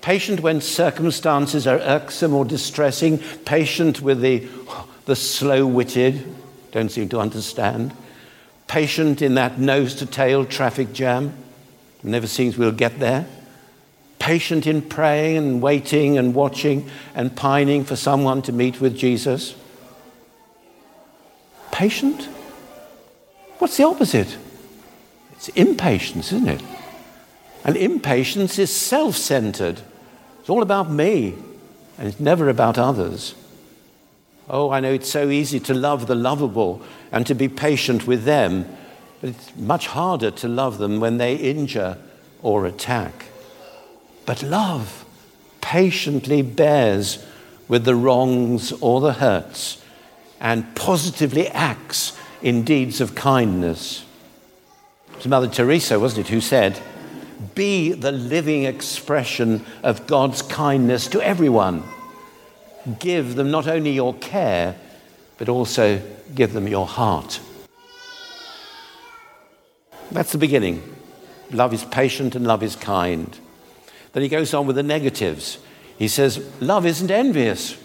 Patient 0.03 0.41
when 0.41 0.61
circumstances 0.61 1.67
are 1.67 1.79
irksome 1.79 2.35
or 2.35 2.45
distressing, 2.45 3.19
patient 3.45 4.01
with 4.01 4.21
the, 4.21 4.47
the 5.07 5.17
slow 5.17 5.67
witted, 5.67 6.35
don't 6.73 6.91
seem 6.91 7.09
to 7.11 7.19
understand, 7.19 7.95
patient 8.67 9.21
in 9.21 9.35
that 9.35 9.59
nose 9.59 9.95
to 9.97 10.07
tail 10.07 10.45
traffic 10.45 10.93
jam, 10.93 11.35
never 12.03 12.27
seems 12.27 12.57
we'll 12.57 12.73
get 12.73 12.99
there, 12.99 13.27
patient 14.19 14.67
in 14.67 14.83
praying 14.83 15.37
and 15.37 15.63
waiting 15.63 16.17
and 16.17 16.35
watching 16.35 16.89
and 17.15 17.35
pining 17.35 17.85
for 17.85 17.97
someone 17.97 18.41
to 18.43 18.53
meet 18.53 18.81
with 18.81 18.97
Jesus. 18.97 19.55
Patient? 21.73 22.29
What's 23.59 23.77
the 23.77 23.85
opposite? 23.85 24.37
It's 25.33 25.49
impatience, 25.49 26.33
isn't 26.33 26.49
it? 26.49 26.63
And 27.65 27.77
impatience 27.77 28.59
is 28.59 28.75
self 28.75 29.17
centered. 29.17 29.81
It's 30.41 30.51
all 30.51 30.63
about 30.63 30.91
me, 30.91 31.35
and 31.99 32.09
it's 32.09 32.21
never 32.21 32.49
about 32.49 32.79
others. 32.79 33.35
Oh, 34.49 34.71
I 34.71 34.81
know 34.81 34.93
it's 34.93 35.11
so 35.11 35.31
easy 35.31 35.61
to 35.61 35.75
love 35.75 36.07
the 36.07 36.15
lovable 36.15 36.83
and 37.13 37.27
to 37.27 37.35
be 37.35 37.49
patient 37.49 38.07
with 38.07 38.25
them, 38.25 38.67
but 39.21 39.31
it's 39.31 39.57
much 39.57 39.87
harder 39.87 40.31
to 40.31 40.49
love 40.49 40.79
them 40.79 40.99
when 40.99 41.19
they 41.19 41.37
injure 41.37 41.99
or 42.43 42.67
attack. 42.67 43.27
But 44.27 44.43
love 44.43 45.05
patiently 45.61 46.43
bears 46.43 47.25
with 47.69 47.85
the 47.85 47.95
wrongs 47.95 48.73
or 48.81 49.01
the 49.01 49.13
hurts 49.15 49.80
and 50.41 50.75
positively 50.75 51.49
acts 51.49 52.19
in 52.43 52.65
deeds 52.65 53.01
of 53.01 53.15
kindness. 53.15 54.05
It 55.11 55.17
was 55.17 55.29
Mother 55.29 55.49
Teresa, 55.49 56.01
wasn't 56.01 56.27
it, 56.27 56.31
who 56.31 56.41
said, 56.41 56.81
be 57.55 57.93
the 57.93 58.13
living 58.13 58.65
expression 58.65 59.65
of 59.83 60.07
God's 60.07 60.43
kindness 60.43 61.09
to 61.09 61.23
everyone. 61.23 61.83
Give 62.99 63.35
them 63.35 63.51
not 63.51 63.67
only 63.67 63.91
your 63.91 64.15
care, 64.15 64.77
but 65.39 65.49
also 65.49 66.03
give 66.35 66.53
them 66.53 66.69
your 66.69 66.87
heart. 66.87 67.41
That's 70.11 70.33
the 70.33 70.39
beginning. 70.39 70.83
Love 71.51 71.73
is 71.73 71.85
patient 71.85 72.35
and 72.35 72.47
love 72.47 72.63
is 72.63 72.77
kind. 72.77 73.39
Then 74.13 74.23
he 74.23 74.29
goes 74.29 74.53
on 74.55 74.67
with 74.67 74.77
the 74.77 74.83
negatives. 74.83 75.59
He 75.99 76.09
says, 76.09 76.45
Love 76.61 76.87
isn't 76.87 77.11
envious. 77.11 77.77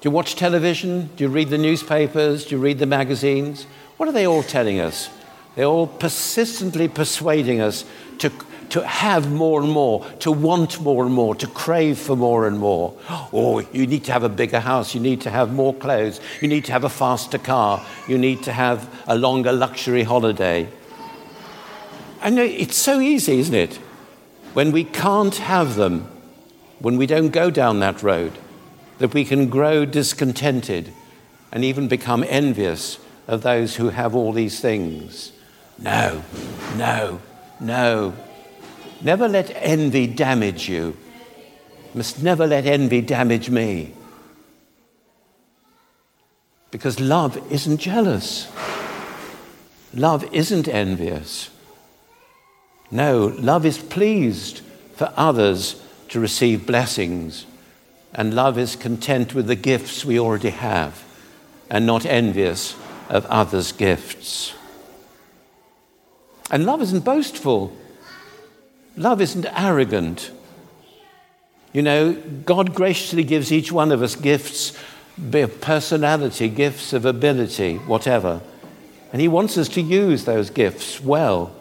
Do 0.00 0.08
you 0.08 0.12
watch 0.12 0.34
television? 0.34 1.10
Do 1.16 1.24
you 1.24 1.30
read 1.30 1.50
the 1.50 1.58
newspapers? 1.58 2.46
Do 2.46 2.54
you 2.54 2.60
read 2.60 2.78
the 2.78 2.86
magazines? 2.86 3.66
What 3.98 4.08
are 4.08 4.12
they 4.12 4.26
all 4.26 4.42
telling 4.42 4.80
us? 4.80 5.10
They're 5.56 5.66
all 5.66 5.86
persistently 5.86 6.88
persuading 6.88 7.60
us 7.60 7.84
to, 8.18 8.32
to 8.70 8.86
have 8.86 9.30
more 9.30 9.60
and 9.60 9.70
more, 9.70 10.06
to 10.20 10.32
want 10.32 10.80
more 10.80 11.04
and 11.04 11.12
more, 11.12 11.34
to 11.34 11.46
crave 11.46 11.98
for 11.98 12.16
more 12.16 12.46
and 12.46 12.58
more. 12.58 12.96
Oh, 13.10 13.60
you 13.72 13.86
need 13.86 14.04
to 14.04 14.12
have 14.12 14.22
a 14.22 14.30
bigger 14.30 14.60
house, 14.60 14.94
you 14.94 15.02
need 15.02 15.20
to 15.22 15.30
have 15.30 15.52
more 15.52 15.74
clothes, 15.74 16.18
you 16.40 16.48
need 16.48 16.64
to 16.64 16.72
have 16.72 16.84
a 16.84 16.88
faster 16.88 17.36
car, 17.36 17.84
you 18.08 18.16
need 18.16 18.42
to 18.44 18.52
have 18.52 18.88
a 19.06 19.18
longer 19.18 19.52
luxury 19.52 20.04
holiday. 20.04 20.66
Know 22.24 22.42
it's 22.42 22.76
so 22.76 23.00
easy, 23.00 23.38
isn't 23.40 23.54
it? 23.54 23.76
When 24.54 24.72
we 24.72 24.84
can't 24.84 25.36
have 25.36 25.74
them, 25.74 26.08
when 26.78 26.96
we 26.96 27.06
don't 27.06 27.30
go 27.30 27.50
down 27.50 27.80
that 27.80 28.02
road, 28.02 28.32
that 29.00 29.14
we 29.14 29.24
can 29.24 29.48
grow 29.48 29.86
discontented 29.86 30.92
and 31.50 31.64
even 31.64 31.88
become 31.88 32.22
envious 32.28 32.98
of 33.26 33.42
those 33.42 33.76
who 33.76 33.88
have 33.88 34.14
all 34.14 34.30
these 34.30 34.60
things. 34.60 35.32
No, 35.78 36.22
no, 36.76 37.20
no. 37.58 38.14
Never 39.00 39.26
let 39.26 39.50
envy 39.56 40.06
damage 40.06 40.68
you. 40.68 40.96
Must 41.94 42.22
never 42.22 42.46
let 42.46 42.66
envy 42.66 43.00
damage 43.00 43.48
me. 43.48 43.94
Because 46.70 47.00
love 47.00 47.40
isn't 47.50 47.78
jealous. 47.78 48.52
Love 49.94 50.28
isn't 50.34 50.68
envious. 50.68 51.48
No, 52.90 53.34
love 53.38 53.64
is 53.64 53.78
pleased 53.78 54.60
for 54.94 55.10
others 55.16 55.82
to 56.10 56.20
receive 56.20 56.66
blessings, 56.66 57.46
and 58.14 58.34
love 58.34 58.58
is 58.58 58.76
content 58.76 59.34
with 59.34 59.46
the 59.46 59.56
gifts 59.56 60.04
we 60.04 60.18
already 60.18 60.50
have 60.50 61.04
and 61.68 61.86
not 61.86 62.04
envious 62.04 62.76
of 63.08 63.24
others' 63.26 63.72
gifts. 63.72 64.54
And 66.50 66.66
love 66.66 66.82
isn't 66.82 67.04
boastful, 67.04 67.76
love 68.96 69.20
isn't 69.20 69.46
arrogant. 69.56 70.32
You 71.72 71.82
know, 71.82 72.14
God 72.44 72.74
graciously 72.74 73.22
gives 73.22 73.52
each 73.52 73.70
one 73.70 73.92
of 73.92 74.02
us 74.02 74.16
gifts 74.16 74.76
of 75.32 75.60
personality, 75.60 76.48
gifts 76.48 76.92
of 76.92 77.04
ability, 77.04 77.76
whatever. 77.76 78.40
And 79.12 79.20
He 79.20 79.28
wants 79.28 79.56
us 79.56 79.68
to 79.70 79.80
use 79.80 80.24
those 80.24 80.50
gifts 80.50 81.00
well. 81.00 81.54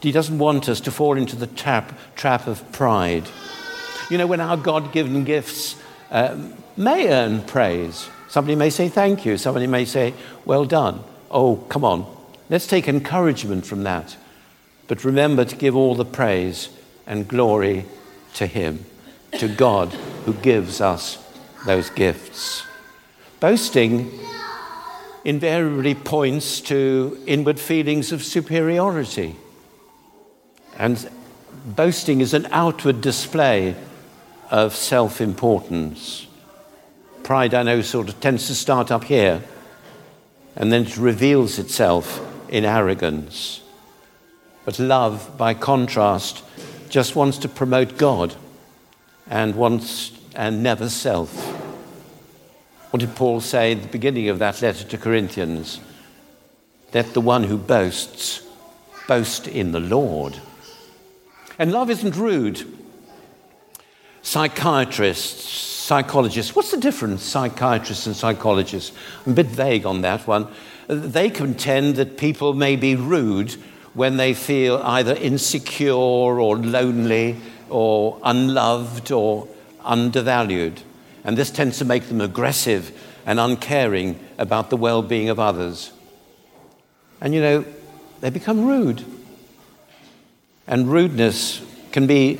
He 0.00 0.12
doesn't 0.12 0.38
want 0.38 0.68
us 0.68 0.80
to 0.82 0.92
fall 0.92 1.16
into 1.16 1.34
the 1.34 1.48
trap, 1.48 1.98
trap 2.14 2.46
of 2.46 2.70
pride. 2.70 3.28
You 4.10 4.18
know, 4.18 4.26
when 4.26 4.40
our 4.40 4.56
God 4.56 4.92
given 4.92 5.24
gifts 5.24 5.76
uh, 6.10 6.36
may 6.76 7.08
earn 7.08 7.42
praise, 7.42 8.08
somebody 8.28 8.56
may 8.56 8.70
say 8.70 8.88
thank 8.88 9.26
you, 9.26 9.36
somebody 9.36 9.66
may 9.66 9.84
say, 9.84 10.14
well 10.44 10.64
done. 10.64 11.02
Oh, 11.30 11.56
come 11.68 11.84
on, 11.84 12.06
Let's 12.50 12.66
take 12.66 12.88
encouragement 12.88 13.66
from 13.66 13.82
that. 13.82 14.16
But 14.86 15.04
remember 15.04 15.44
to 15.44 15.56
give 15.56 15.76
all 15.76 15.94
the 15.94 16.04
praise 16.04 16.70
and 17.06 17.28
glory 17.28 17.84
to 18.34 18.46
Him, 18.46 18.86
to 19.38 19.48
God 19.48 19.92
who 20.24 20.32
gives 20.32 20.80
us 20.80 21.22
those 21.66 21.90
gifts. 21.90 22.64
Boasting 23.40 24.10
invariably 25.24 25.94
points 25.94 26.60
to 26.62 27.22
inward 27.26 27.60
feelings 27.60 28.12
of 28.12 28.24
superiority. 28.24 29.36
And 30.78 31.08
boasting 31.66 32.22
is 32.22 32.32
an 32.32 32.46
outward 32.50 33.02
display 33.02 33.76
of 34.50 34.74
self 34.74 35.20
importance. 35.20 36.26
Pride, 37.22 37.54
I 37.54 37.62
know, 37.62 37.82
sort 37.82 38.08
of 38.08 38.20
tends 38.20 38.46
to 38.46 38.54
start 38.54 38.90
up 38.90 39.04
here 39.04 39.42
and 40.58 40.72
then 40.72 40.82
it 40.82 40.96
reveals 40.96 41.58
itself 41.58 42.20
in 42.48 42.64
arrogance. 42.64 43.60
But 44.64 44.78
love, 44.80 45.38
by 45.38 45.54
contrast, 45.54 46.42
just 46.88 47.14
wants 47.14 47.38
to 47.38 47.48
promote 47.48 47.96
God 47.96 48.34
and 49.30 49.54
wants 49.54 50.12
and 50.34 50.62
never 50.62 50.88
self. 50.88 51.32
What 52.90 53.00
did 53.00 53.14
Paul 53.14 53.40
say 53.40 53.72
at 53.72 53.82
the 53.82 53.88
beginning 53.88 54.28
of 54.28 54.40
that 54.40 54.60
letter 54.60 54.84
to 54.84 54.98
Corinthians? 54.98 55.80
Let 56.92 57.12
the 57.12 57.20
one 57.20 57.44
who 57.44 57.56
boasts 57.56 58.42
boast 59.06 59.46
in 59.46 59.72
the 59.72 59.80
Lord. 59.80 60.40
And 61.58 61.70
love 61.70 61.90
isn't 61.90 62.16
rude. 62.16 62.66
Psychiatrists, 64.22 65.48
psychologists, 65.48 66.54
what's 66.54 66.70
the 66.70 66.76
difference, 66.76 67.22
psychiatrists 67.22 68.06
and 68.06 68.14
psychologists? 68.14 68.96
I'm 69.24 69.32
a 69.32 69.34
bit 69.34 69.46
vague 69.46 69.86
on 69.86 70.02
that 70.02 70.26
one. 70.26 70.48
They 70.86 71.30
contend 71.30 71.96
that 71.96 72.18
people 72.18 72.54
may 72.54 72.76
be 72.76 72.94
rude 72.96 73.52
when 73.94 74.16
they 74.16 74.34
feel 74.34 74.76
either 74.84 75.14
insecure 75.14 75.92
or 75.92 76.56
lonely 76.56 77.36
or 77.68 78.20
unloved 78.22 79.10
or 79.12 79.48
undervalued. 79.84 80.82
And 81.24 81.36
this 81.36 81.50
tends 81.50 81.78
to 81.78 81.84
make 81.84 82.04
them 82.08 82.20
aggressive 82.20 82.92
and 83.26 83.38
uncaring 83.38 84.18
about 84.38 84.70
the 84.70 84.76
well 84.76 85.02
being 85.02 85.28
of 85.28 85.38
others. 85.38 85.92
And 87.20 87.34
you 87.34 87.40
know, 87.40 87.64
they 88.20 88.30
become 88.30 88.66
rude. 88.66 89.04
And 90.66 90.90
rudeness 90.90 91.62
can 91.92 92.06
be 92.06 92.38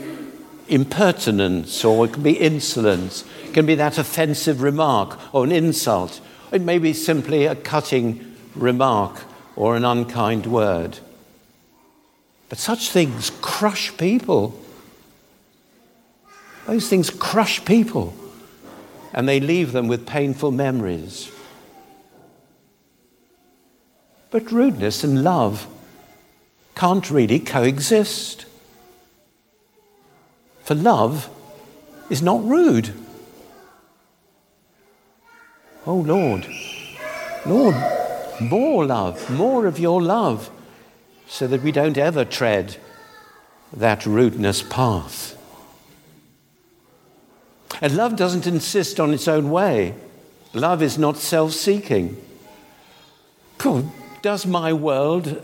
impertinence 0.69 1.85
or 1.85 2.05
it 2.05 2.13
can 2.13 2.23
be 2.23 2.39
insolence, 2.39 3.25
it 3.45 3.55
can 3.55 3.67
be 3.67 3.75
that 3.75 3.99
offensive 3.99 4.63
remark 4.63 5.19
or 5.35 5.45
an 5.45 5.53
insult. 5.53 6.21
It 6.53 6.63
may 6.63 6.79
be 6.79 6.93
simply 6.93 7.47
a 7.47 7.55
cutting 7.55 8.37
remark 8.55 9.23
or 9.57 9.77
an 9.77 9.85
unkind 9.85 10.47
word. 10.47 10.99
But 12.49 12.59
such 12.59 12.91
things 12.91 13.31
crush 13.43 13.97
people. 13.97 14.59
Those 16.67 16.89
things 16.89 17.11
crush 17.11 17.65
people 17.65 18.15
and 19.13 19.29
they 19.29 19.41
leave 19.41 19.73
them 19.73 19.89
with 19.89 20.07
painful 20.07 20.53
memories. 20.53 21.31
But 24.31 24.53
rudeness 24.53 25.05
and 25.05 25.25
love 25.25 25.67
can't 26.75 27.11
really 27.11 27.41
coexist. 27.41 28.45
For 30.69 30.75
love 30.75 31.31
is 32.11 32.21
not 32.21 32.45
rude. 32.45 32.93
Oh 35.87 35.95
Lord, 35.97 36.47
Lord, 37.47 37.75
more 38.39 38.85
love, 38.85 39.31
more 39.31 39.65
of 39.65 39.79
your 39.79 40.03
love, 40.03 40.51
so 41.27 41.47
that 41.47 41.63
we 41.63 41.73
don't 41.73 41.97
ever 41.97 42.23
tread 42.23 42.77
that 43.73 44.05
rudeness 44.05 44.63
path. 44.63 45.39
And 47.81 47.97
love 47.97 48.17
doesn't 48.17 48.47
insist 48.47 49.01
on 49.01 49.15
its 49.15 49.27
own 49.27 49.51
way. 49.51 49.95
Love 50.53 50.83
is 50.83 50.99
not 50.99 51.17
self 51.17 51.53
seeking. 51.53 52.23
Does 54.21 54.45
my 54.45 54.75
world 54.75 55.43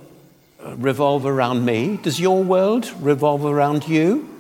revolve 0.63 1.25
around 1.25 1.65
me? 1.65 1.97
Does 2.03 2.21
your 2.21 2.45
world 2.45 2.93
revolve 3.01 3.47
around 3.47 3.89
you? 3.89 4.34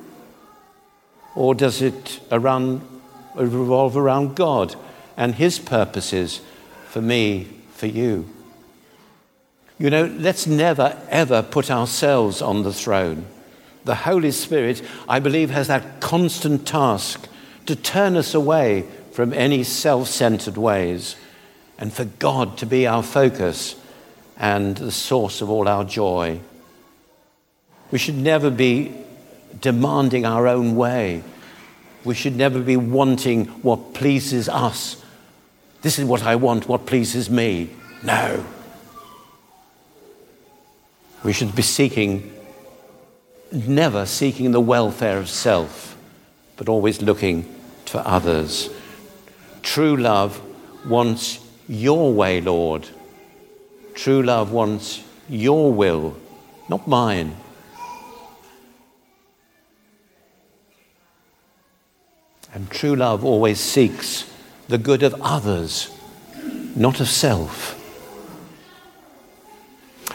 Or 1.35 1.55
does 1.55 1.83
it 1.83 2.21
around, 2.31 2.83
revolve 3.35 3.97
around 3.97 4.37
God 4.37 4.76
and 5.17 5.35
His 5.35 5.59
purposes 5.59 6.40
for 6.88 7.03
me, 7.03 7.49
for 7.73 7.87
you? 7.87 8.29
You 9.79 9.90
know, 9.90 10.07
let's 10.18 10.47
never, 10.47 10.97
ever 11.11 11.42
put 11.42 11.70
ourselves 11.70 12.40
on 12.40 12.62
the 12.62 12.73
throne. 12.73 13.27
The 13.85 13.97
Holy 13.97 14.31
Spirit, 14.31 14.83
I 15.09 15.18
believe, 15.18 15.51
has 15.51 15.68
that 15.68 16.01
constant 16.01 16.66
task 16.66 17.29
to 17.66 17.75
turn 17.75 18.16
us 18.16 18.35
away 18.35 18.87
from 19.12 19.33
any 19.33 19.64
self 19.64 20.09
centered 20.09 20.57
ways 20.57 21.16
and 21.79 21.92
for 21.92 22.05
God 22.05 22.57
to 22.59 22.66
be 22.66 22.87
our 22.87 23.03
focus 23.03 23.77
and 24.37 24.77
the 24.77 24.92
source 24.92 25.40
of 25.40 25.51
all 25.51 25.68
our 25.68 25.85
joy. 25.85 26.40
We 27.90 27.99
should 27.99 28.16
never 28.16 28.51
be 28.51 29.04
demanding 29.61 30.25
our 30.25 30.47
own 30.47 30.77
way. 30.77 31.23
We 32.05 32.14
should 32.14 32.37
never 32.37 32.61
be 32.61 32.77
wanting 32.77 33.47
what 33.62 33.95
pleases 33.95 34.49
us. 34.49 35.03
This 35.83 35.99
is 35.99 36.05
what 36.05 36.23
I 36.23 36.37
want, 36.37 36.69
what 36.69 36.87
pleases 36.87 37.31
me. 37.31 37.71
No. 38.03 38.45
We 41.23 41.33
should 41.33 41.55
be 41.55 41.62
seeking, 41.62 42.33
never 43.51 44.05
seeking 44.05 44.53
the 44.53 44.61
welfare 44.61 45.19
of 45.19 45.29
self, 45.29 45.97
but 46.57 46.69
always 46.69 47.01
looking 47.01 47.45
for 47.87 48.03
others. 48.05 48.69
True 49.62 49.97
love 49.97 50.40
wants 50.87 51.40
your 51.67 52.12
way, 52.12 52.43
Lord. 52.43 52.88
True 53.95 54.23
love 54.23 54.53
wants 54.53 55.03
your 55.29 55.73
will, 55.73 56.17
not 56.69 56.87
mine. 56.87 57.37
And 62.55 62.71
true 62.71 62.95
love 62.95 63.25
always 63.25 63.59
seeks 63.59 64.31
the 64.69 64.79
good 64.79 65.03
of 65.03 65.21
others, 65.21 65.90
not 66.77 67.01
of 67.01 67.09
self. 67.09 67.81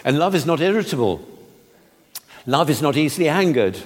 And 0.05 0.17
love 0.17 0.33
is 0.33 0.45
not 0.45 0.61
irritable. 0.61 1.21
Love 2.45 2.69
is 2.69 2.81
not 2.81 2.95
easily 2.95 3.27
angered. 3.27 3.77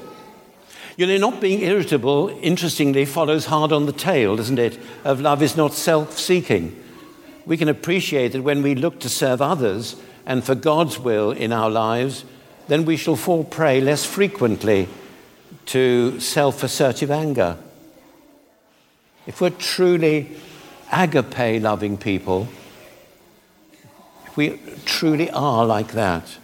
You 0.95 1.07
know, 1.07 1.17
not 1.17 1.41
being 1.41 1.61
irritable, 1.61 2.29
interestingly, 2.41 3.05
follows 3.05 3.47
hard 3.47 3.71
on 3.71 3.87
the 3.87 3.91
tail, 3.91 4.35
doesn't 4.35 4.59
it? 4.59 4.77
Of 5.03 5.19
love 5.19 5.41
is 5.41 5.57
not 5.57 5.73
self 5.73 6.19
seeking. 6.19 6.79
We 7.47 7.57
can 7.57 7.67
appreciate 7.67 8.33
that 8.33 8.43
when 8.43 8.61
we 8.61 8.75
look 8.75 8.99
to 8.99 9.09
serve 9.09 9.41
others 9.41 9.95
and 10.27 10.43
for 10.43 10.53
God's 10.53 10.99
will 10.99 11.31
in 11.31 11.51
our 11.51 11.71
lives, 11.71 12.23
then 12.67 12.85
we 12.85 12.97
shall 12.97 13.15
fall 13.15 13.43
prey 13.43 13.81
less 13.81 14.05
frequently 14.05 14.87
to 15.65 16.19
self 16.19 16.61
assertive 16.61 17.09
anger. 17.09 17.57
If 19.25 19.39
we're 19.39 19.51
truly 19.51 20.35
agape 20.91 21.61
loving 21.61 21.97
people, 21.97 22.47
if 24.25 24.35
we 24.35 24.59
truly 24.85 25.29
are 25.31 25.65
like 25.65 25.93
that, 25.93 26.37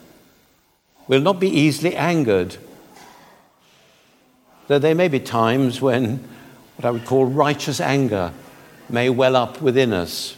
we'll 1.07 1.21
not 1.21 1.39
be 1.39 1.49
easily 1.49 1.95
angered. 1.95 2.57
Though 4.67 4.79
there 4.79 4.95
may 4.95 5.07
be 5.07 5.19
times 5.19 5.81
when 5.81 6.23
what 6.75 6.85
I 6.85 6.91
would 6.91 7.05
call 7.05 7.25
righteous 7.25 7.81
anger 7.81 8.31
may 8.87 9.09
well 9.09 9.35
up 9.35 9.61
within 9.61 9.91
us. 9.91 10.37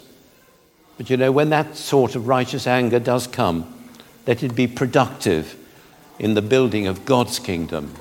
But 0.98 1.10
you 1.10 1.18
know, 1.18 1.32
when 1.32 1.50
that 1.50 1.76
sort 1.78 2.16
of 2.16 2.28
righteous 2.28 2.66
anger 2.66 3.00
does 3.00 3.28
come, 3.28 3.72
let 4.26 4.44
it 4.44 4.56
be 4.56 4.68
productive 4.68 5.56
in 6.20 6.34
the 6.34 6.42
building 6.42 6.88
of 6.88 7.06
God's 7.06 7.40
kingdom. 7.40 7.94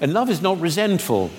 And 0.00 0.12
love 0.12 0.30
is 0.30 0.42
not 0.42 0.60
resentful. 0.60 1.30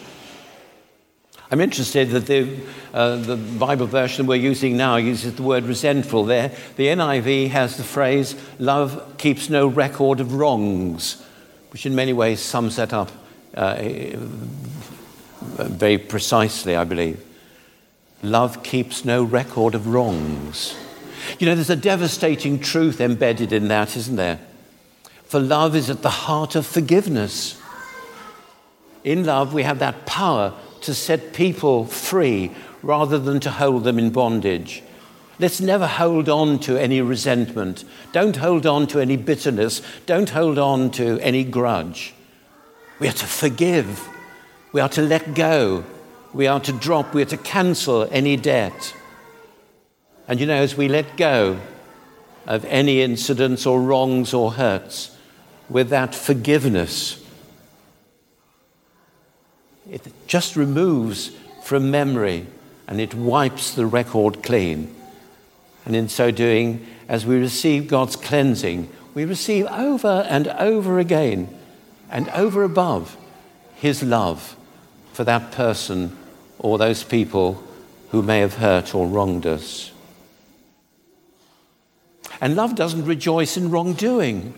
I'm 1.52 1.62
interested 1.62 2.10
that 2.12 2.26
the, 2.26 2.60
uh, 2.94 3.18
the 3.18 3.36
Bible 3.36 3.86
version 3.86 4.26
we're 4.26 4.36
using 4.36 4.76
now 4.76 4.96
uses 4.96 5.36
the 5.36 5.44
word 5.44 5.66
resentful 5.66 6.26
there. 6.26 6.52
The 6.78 6.88
NIV 6.88 7.50
has 7.50 7.78
the 7.78 7.84
phrase, 7.84 8.36
love 8.60 9.18
keeps 9.18 9.50
no 9.50 9.68
record 9.68 10.20
of 10.20 10.34
wrongs, 10.34 11.24
which 11.72 11.86
in 11.86 11.94
many 11.94 12.14
ways 12.14 12.40
sums 12.40 12.78
that 12.78 12.94
up 12.94 13.12
uh, 13.56 13.78
very 15.42 15.98
precisely, 15.98 16.76
I 16.76 16.86
believe. 16.86 17.24
Love 18.24 18.64
keeps 18.64 19.06
no 19.06 19.24
record 19.24 19.76
of 19.76 19.88
wrongs. 19.88 20.76
You 21.40 21.48
know, 21.48 21.56
there's 21.56 21.70
a 21.70 21.76
devastating 21.76 22.60
truth 22.60 23.02
embedded 23.02 23.52
in 23.52 23.68
that, 23.68 23.96
isn't 23.96 24.16
there? 24.16 24.40
For 25.26 25.40
love 25.40 25.76
is 25.76 25.90
at 25.90 26.02
the 26.02 26.10
heart 26.10 26.56
of 26.56 26.66
forgiveness. 26.66 27.60
In 29.04 29.26
love, 29.26 29.54
we 29.54 29.64
have 29.64 29.80
that 29.80 30.06
power 30.06 30.54
to 30.84 30.94
set 30.94 31.34
people 31.34 31.86
free 31.86 32.52
rather 32.82 33.18
than 33.18 33.40
to 33.42 33.52
hold 33.52 33.84
them 33.84 33.98
in 33.98 34.12
bondage. 34.12 34.84
Let's 35.40 35.60
never 35.60 35.88
hold 35.88 36.30
on 36.30 36.60
to 36.60 36.78
any 36.78 37.02
resentment. 37.02 37.84
Don't 38.12 38.36
hold 38.36 38.66
on 38.66 38.88
to 38.88 39.00
any 39.00 39.18
bitterness. 39.18 39.82
Don't 40.06 40.30
hold 40.30 40.60
on 40.60 40.92
to 40.92 41.20
any 41.20 41.44
grudge. 41.44 42.14
We 43.00 43.08
are 43.08 43.14
to 43.14 43.26
forgive. 43.26 44.08
We 44.72 44.82
are 44.82 44.90
to 44.90 45.02
let 45.02 45.34
go. 45.34 45.84
We 46.34 46.48
are 46.48 46.60
to 46.60 46.72
drop. 46.72 47.14
We 47.14 47.24
are 47.24 47.26
to 47.26 47.38
cancel 47.38 48.08
any 48.12 48.38
debt. 48.38 48.96
And 50.28 50.40
you 50.40 50.46
know, 50.46 50.62
as 50.62 50.78
we 50.78 50.88
let 50.88 51.18
go 51.18 51.60
of 52.46 52.66
any 52.66 53.02
incidents 53.02 53.66
or 53.66 53.82
wrongs 53.82 54.34
or 54.34 54.54
hurts 54.54 55.18
with 55.70 55.90
that 55.90 56.14
forgiveness, 56.14 57.23
it 59.90 60.02
just 60.28 60.56
removes 60.56 61.32
from 61.64 61.92
memory 61.92 62.48
and 62.88 63.00
it 63.00 63.14
wipes 63.14 63.74
the 63.74 63.86
record 63.86 64.44
clean. 64.44 64.94
And 65.86 65.96
in 65.96 66.10
so 66.10 66.32
doing, 66.32 66.86
as 67.08 67.26
we 67.26 67.38
receive 67.38 67.88
God's 67.88 68.16
cleansing, 68.16 68.90
we 69.14 69.26
receive 69.26 69.66
over 69.68 70.26
and 70.30 70.48
over 70.48 71.00
again 71.00 71.50
and 72.10 72.30
over 72.30 72.64
above 72.64 73.18
His 73.76 74.04
love 74.04 74.56
for 75.14 75.24
that 75.24 75.52
person 75.52 76.18
or 76.60 76.78
those 76.78 77.04
people 77.04 77.64
who 78.10 78.22
may 78.22 78.40
have 78.40 78.56
hurt 78.56 78.96
or 78.96 79.08
wronged 79.08 79.46
us. 79.46 79.92
And 82.40 82.56
love 82.56 82.76
doesn't 82.76 83.06
rejoice 83.06 83.58
in 83.58 83.72
wrongdoing, 83.72 84.54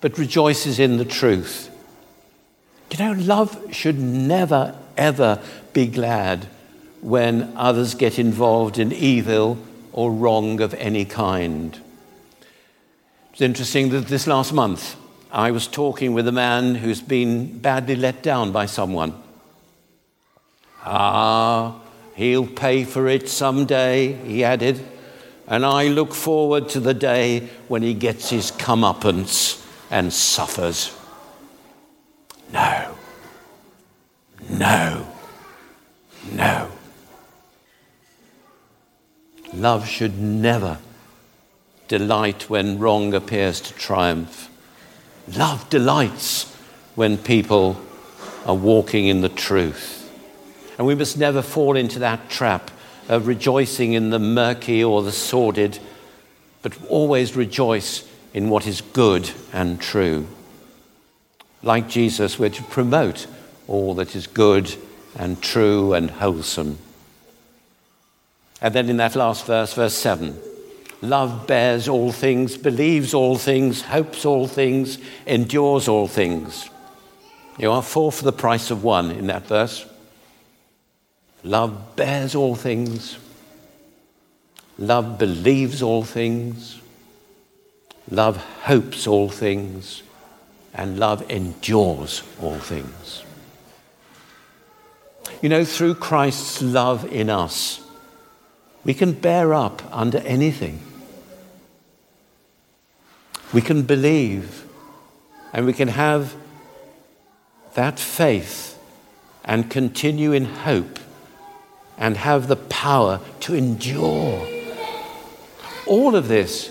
but 0.00 0.18
rejoices 0.18 0.78
in 0.78 0.96
the 0.96 1.04
truth. 1.04 1.70
You 2.90 2.98
know, 2.98 3.12
love 3.12 3.74
should 3.74 3.98
never, 3.98 4.74
ever 4.96 5.40
be 5.72 5.86
glad 5.86 6.46
when 7.00 7.52
others 7.56 7.94
get 7.94 8.18
involved 8.18 8.78
in 8.78 8.92
evil 8.92 9.58
or 9.92 10.10
wrong 10.10 10.60
of 10.60 10.74
any 10.74 11.04
kind. 11.04 11.78
It's 13.32 13.42
interesting 13.42 13.90
that 13.90 14.06
this 14.06 14.26
last 14.26 14.52
month 14.52 14.96
I 15.30 15.50
was 15.50 15.66
talking 15.66 16.14
with 16.14 16.26
a 16.26 16.32
man 16.32 16.76
who's 16.76 17.02
been 17.02 17.58
badly 17.58 17.94
let 17.94 18.22
down 18.22 18.52
by 18.52 18.66
someone. 18.66 19.14
Ah, 20.82 21.80
he'll 22.14 22.46
pay 22.46 22.84
for 22.84 23.06
it 23.06 23.28
someday, 23.28 24.14
he 24.24 24.42
added, 24.42 24.80
and 25.46 25.66
I 25.66 25.88
look 25.88 26.14
forward 26.14 26.70
to 26.70 26.80
the 26.80 26.94
day 26.94 27.48
when 27.68 27.82
he 27.82 27.92
gets 27.92 28.30
his 28.30 28.50
comeuppance 28.50 29.64
and 29.90 30.12
suffers. 30.12 30.97
No, 32.52 32.96
no, 34.48 35.06
no. 36.32 36.70
Love 39.52 39.88
should 39.88 40.18
never 40.18 40.78
delight 41.88 42.48
when 42.50 42.78
wrong 42.78 43.14
appears 43.14 43.60
to 43.62 43.74
triumph. 43.74 44.50
Love 45.36 45.68
delights 45.68 46.54
when 46.94 47.18
people 47.18 47.80
are 48.46 48.54
walking 48.54 49.06
in 49.06 49.20
the 49.20 49.28
truth. 49.28 50.10
And 50.78 50.86
we 50.86 50.94
must 50.94 51.18
never 51.18 51.42
fall 51.42 51.76
into 51.76 51.98
that 51.98 52.28
trap 52.28 52.70
of 53.08 53.26
rejoicing 53.26 53.94
in 53.94 54.10
the 54.10 54.18
murky 54.18 54.84
or 54.84 55.02
the 55.02 55.12
sordid, 55.12 55.78
but 56.62 56.76
always 56.88 57.34
rejoice 57.34 58.06
in 58.34 58.48
what 58.50 58.66
is 58.66 58.80
good 58.80 59.30
and 59.52 59.80
true. 59.80 60.26
Like 61.62 61.88
Jesus, 61.88 62.38
we're 62.38 62.50
to 62.50 62.62
promote 62.64 63.26
all 63.66 63.94
that 63.94 64.14
is 64.14 64.26
good 64.26 64.74
and 65.16 65.42
true 65.42 65.92
and 65.92 66.10
wholesome. 66.10 66.78
And 68.60 68.74
then 68.74 68.88
in 68.88 68.96
that 68.96 69.16
last 69.16 69.46
verse, 69.46 69.74
verse 69.74 69.94
7, 69.94 70.38
love 71.00 71.46
bears 71.46 71.88
all 71.88 72.12
things, 72.12 72.56
believes 72.56 73.14
all 73.14 73.36
things, 73.36 73.82
hopes 73.82 74.24
all 74.24 74.46
things, 74.48 74.98
endures 75.26 75.88
all 75.88 76.08
things. 76.08 76.68
You 77.58 77.72
are 77.72 77.82
four 77.82 78.12
for 78.12 78.24
the 78.24 78.32
price 78.32 78.70
of 78.70 78.84
one 78.84 79.10
in 79.10 79.26
that 79.28 79.46
verse. 79.46 79.84
Love 81.44 81.96
bears 81.96 82.34
all 82.34 82.54
things. 82.54 83.16
Love 84.78 85.18
believes 85.18 85.82
all 85.82 86.04
things. 86.04 86.80
Love 88.10 88.36
hopes 88.62 89.06
all 89.06 89.28
things. 89.28 90.02
And 90.78 90.98
love 90.98 91.28
endures 91.28 92.22
all 92.40 92.58
things. 92.58 93.24
You 95.42 95.48
know, 95.48 95.64
through 95.64 95.96
Christ's 95.96 96.62
love 96.62 97.04
in 97.12 97.28
us, 97.28 97.80
we 98.84 98.94
can 98.94 99.12
bear 99.12 99.52
up 99.52 99.82
under 99.92 100.18
anything. 100.18 100.80
We 103.52 103.60
can 103.60 103.82
believe 103.82 104.64
and 105.52 105.66
we 105.66 105.72
can 105.72 105.88
have 105.88 106.34
that 107.74 107.98
faith 107.98 108.78
and 109.44 109.70
continue 109.70 110.32
in 110.32 110.44
hope 110.44 111.00
and 111.96 112.16
have 112.16 112.46
the 112.46 112.56
power 112.56 113.20
to 113.40 113.54
endure. 113.54 114.46
All 115.86 116.14
of 116.14 116.28
this 116.28 116.70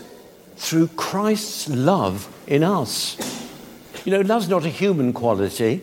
through 0.56 0.88
Christ's 0.90 1.68
love 1.70 2.34
in 2.48 2.64
us. 2.64 3.37
You 4.08 4.14
know, 4.14 4.22
love's 4.22 4.48
not 4.48 4.64
a 4.64 4.70
human 4.70 5.12
quality, 5.12 5.82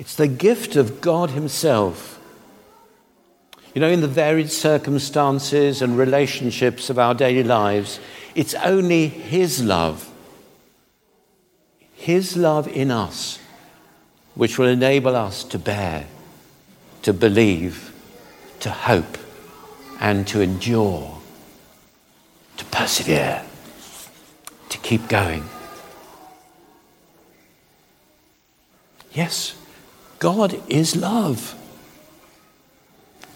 it's 0.00 0.16
the 0.16 0.26
gift 0.26 0.74
of 0.74 1.00
God 1.00 1.30
Himself. 1.30 2.20
You 3.72 3.80
know, 3.80 3.88
in 3.88 4.00
the 4.00 4.08
varied 4.08 4.50
circumstances 4.50 5.80
and 5.80 5.96
relationships 5.96 6.90
of 6.90 6.98
our 6.98 7.14
daily 7.14 7.44
lives, 7.44 8.00
it's 8.34 8.54
only 8.54 9.06
His 9.06 9.62
love, 9.62 10.10
His 11.94 12.36
love 12.36 12.66
in 12.66 12.90
us, 12.90 13.38
which 14.34 14.58
will 14.58 14.66
enable 14.66 15.14
us 15.14 15.44
to 15.44 15.56
bear, 15.56 16.08
to 17.02 17.12
believe, 17.12 17.94
to 18.58 18.70
hope, 18.70 19.18
and 20.00 20.26
to 20.26 20.40
endure, 20.40 21.16
to 22.56 22.64
persevere, 22.64 23.44
to 24.68 24.78
keep 24.78 25.06
going. 25.06 25.48
Yes, 29.16 29.56
God 30.18 30.60
is 30.68 30.94
love. 30.94 31.54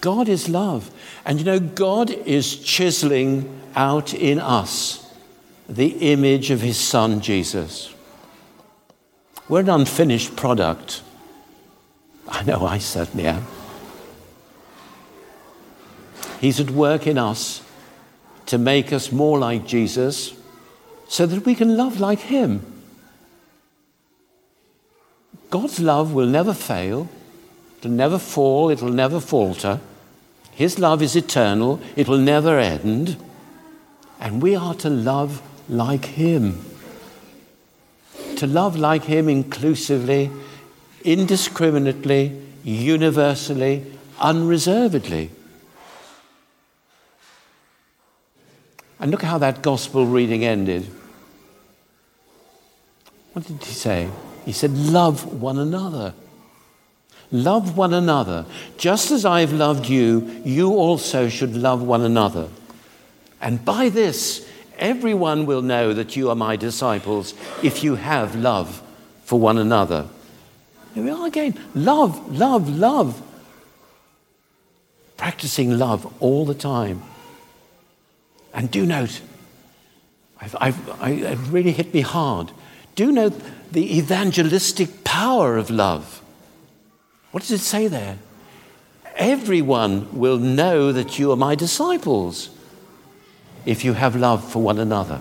God 0.02 0.28
is 0.28 0.46
love. 0.46 0.90
And 1.24 1.38
you 1.38 1.44
know, 1.46 1.58
God 1.58 2.10
is 2.10 2.56
chiseling 2.56 3.60
out 3.74 4.12
in 4.12 4.38
us 4.38 5.10
the 5.70 6.12
image 6.12 6.50
of 6.50 6.60
his 6.60 6.76
son, 6.76 7.22
Jesus. 7.22 7.94
We're 9.48 9.60
an 9.60 9.70
unfinished 9.70 10.36
product. 10.36 11.02
I 12.28 12.42
know 12.42 12.66
I 12.66 12.76
certainly 12.76 13.26
am. 13.26 13.46
He's 16.42 16.60
at 16.60 16.70
work 16.70 17.06
in 17.06 17.16
us 17.16 17.62
to 18.46 18.58
make 18.58 18.92
us 18.92 19.10
more 19.10 19.38
like 19.38 19.66
Jesus 19.66 20.34
so 21.08 21.24
that 21.24 21.46
we 21.46 21.54
can 21.54 21.76
love 21.78 22.00
like 22.00 22.20
him. 22.20 22.79
God's 25.50 25.80
love 25.80 26.14
will 26.14 26.26
never 26.26 26.54
fail, 26.54 27.08
it'll 27.78 27.90
never 27.90 28.18
fall, 28.18 28.70
it'll 28.70 28.88
never 28.88 29.20
falter. 29.20 29.80
His 30.52 30.78
love 30.78 31.02
is 31.02 31.16
eternal, 31.16 31.80
it 31.96 32.06
will 32.06 32.18
never 32.18 32.58
end. 32.58 33.16
And 34.20 34.40
we 34.40 34.54
are 34.54 34.74
to 34.74 34.88
love 34.88 35.42
like 35.68 36.04
Him. 36.04 36.64
To 38.36 38.46
love 38.46 38.76
like 38.76 39.04
Him 39.04 39.28
inclusively, 39.28 40.30
indiscriminately, 41.04 42.40
universally, 42.62 43.84
unreservedly. 44.20 45.30
And 49.00 49.10
look 49.10 49.22
how 49.22 49.38
that 49.38 49.62
gospel 49.62 50.06
reading 50.06 50.44
ended. 50.44 50.86
What 53.32 53.46
did 53.46 53.64
he 53.64 53.72
say? 53.72 54.10
He 54.44 54.52
said, 54.52 54.72
Love 54.72 55.40
one 55.40 55.58
another. 55.58 56.14
Love 57.32 57.76
one 57.76 57.94
another. 57.94 58.44
Just 58.76 59.10
as 59.10 59.24
I've 59.24 59.52
loved 59.52 59.88
you, 59.88 60.42
you 60.44 60.70
also 60.72 61.28
should 61.28 61.54
love 61.54 61.82
one 61.82 62.02
another. 62.02 62.48
And 63.40 63.64
by 63.64 63.88
this, 63.88 64.46
everyone 64.78 65.46
will 65.46 65.62
know 65.62 65.92
that 65.94 66.16
you 66.16 66.28
are 66.30 66.34
my 66.34 66.56
disciples 66.56 67.34
if 67.62 67.84
you 67.84 67.94
have 67.94 68.34
love 68.34 68.82
for 69.24 69.38
one 69.38 69.58
another. 69.58 70.08
Here 70.94 71.04
we 71.04 71.10
are 71.10 71.26
again. 71.26 71.58
Love, 71.74 72.36
love, 72.36 72.68
love. 72.68 73.22
Practicing 75.16 75.78
love 75.78 76.12
all 76.20 76.44
the 76.44 76.54
time. 76.54 77.02
And 78.52 78.70
do 78.70 78.84
note, 78.84 79.20
I've, 80.40 80.56
I've, 80.60 81.00
I, 81.00 81.10
it 81.10 81.38
really 81.50 81.70
hit 81.70 81.94
me 81.94 82.00
hard. 82.00 82.50
Do 82.96 83.12
note 83.12 83.40
the 83.72 83.98
evangelistic 83.98 85.04
power 85.04 85.56
of 85.56 85.70
love. 85.70 86.22
What 87.30 87.42
does 87.42 87.52
it 87.52 87.60
say 87.60 87.86
there? 87.86 88.18
Everyone 89.16 90.08
will 90.18 90.38
know 90.38 90.92
that 90.92 91.18
you 91.18 91.30
are 91.32 91.36
my 91.36 91.54
disciples 91.54 92.50
if 93.66 93.84
you 93.84 93.92
have 93.92 94.16
love 94.16 94.50
for 94.50 94.62
one 94.62 94.78
another. 94.78 95.20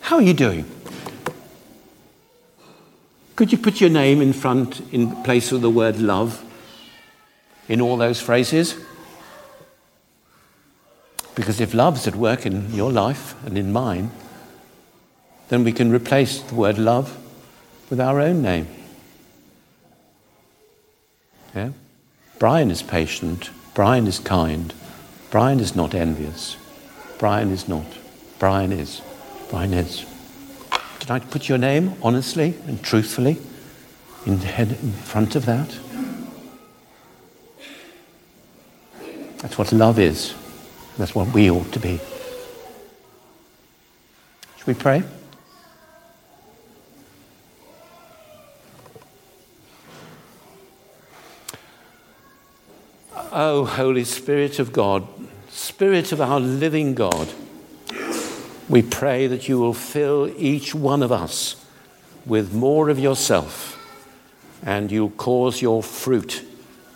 How 0.00 0.16
are 0.16 0.22
you 0.22 0.34
doing? 0.34 0.64
Could 3.36 3.52
you 3.52 3.58
put 3.58 3.80
your 3.80 3.90
name 3.90 4.22
in 4.22 4.32
front 4.32 4.80
in 4.92 5.22
place 5.22 5.52
of 5.52 5.60
the 5.60 5.70
word 5.70 6.00
love? 6.00 6.44
in 7.68 7.80
all 7.80 7.96
those 7.96 8.20
phrases? 8.20 8.74
Because 11.38 11.60
if 11.60 11.72
love's 11.72 12.08
at 12.08 12.16
work 12.16 12.46
in 12.46 12.74
your 12.74 12.90
life 12.90 13.36
and 13.46 13.56
in 13.56 13.72
mine, 13.72 14.10
then 15.50 15.62
we 15.62 15.70
can 15.70 15.92
replace 15.92 16.40
the 16.40 16.56
word 16.56 16.78
love 16.78 17.16
with 17.88 18.00
our 18.00 18.20
own 18.20 18.42
name. 18.42 18.66
Yeah? 21.54 21.70
Brian 22.40 22.72
is 22.72 22.82
patient. 22.82 23.50
Brian 23.72 24.08
is 24.08 24.18
kind. 24.18 24.74
Brian 25.30 25.60
is 25.60 25.76
not 25.76 25.94
envious. 25.94 26.56
Brian 27.18 27.52
is 27.52 27.68
not. 27.68 27.86
Brian 28.40 28.72
is. 28.72 29.00
Brian 29.48 29.72
is. 29.72 30.04
Did 30.98 31.12
I 31.12 31.20
put 31.20 31.48
your 31.48 31.58
name 31.58 31.94
honestly 32.02 32.56
and 32.66 32.82
truthfully 32.82 33.38
in, 34.26 34.38
head, 34.38 34.72
in 34.72 34.90
front 34.90 35.36
of 35.36 35.46
that? 35.46 35.72
That's 39.36 39.56
what 39.56 39.72
love 39.72 40.00
is. 40.00 40.34
That's 40.98 41.14
what 41.14 41.32
we 41.32 41.48
ought 41.48 41.72
to 41.72 41.78
be. 41.78 42.00
Should 44.58 44.66
we 44.66 44.74
pray? 44.74 45.04
Oh, 53.30 53.64
Holy 53.64 54.02
Spirit 54.02 54.58
of 54.58 54.72
God, 54.72 55.06
Spirit 55.48 56.10
of 56.10 56.20
our 56.20 56.40
living 56.40 56.94
God, 56.94 57.28
we 58.68 58.82
pray 58.82 59.28
that 59.28 59.48
you 59.48 59.60
will 59.60 59.74
fill 59.74 60.28
each 60.36 60.74
one 60.74 61.04
of 61.04 61.12
us 61.12 61.64
with 62.26 62.52
more 62.52 62.88
of 62.88 62.98
yourself 62.98 63.76
and 64.64 64.90
you'll 64.90 65.10
cause 65.10 65.62
your 65.62 65.84
fruit 65.84 66.44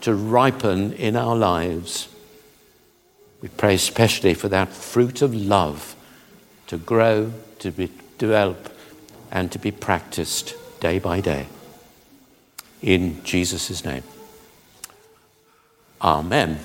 to 0.00 0.14
ripen 0.14 0.92
in 0.94 1.14
our 1.14 1.36
lives. 1.36 2.08
We 3.42 3.48
pray 3.48 3.74
especially 3.74 4.35
for 4.35 4.48
that 4.48 4.68
fruit 4.72 5.20
of 5.20 5.35
love 5.35 5.96
to 6.68 6.78
grow, 6.78 7.33
to 7.59 7.70
be, 7.72 7.90
develop, 8.16 8.74
and 9.31 9.50
to 9.52 9.59
be 9.59 9.72
practiced 9.72 10.55
day 10.81 11.00
by 11.00 11.20
day. 11.20 11.48
In 12.81 13.22
Jesus' 13.24 13.85
name. 13.85 14.05
Amen. 16.00 16.61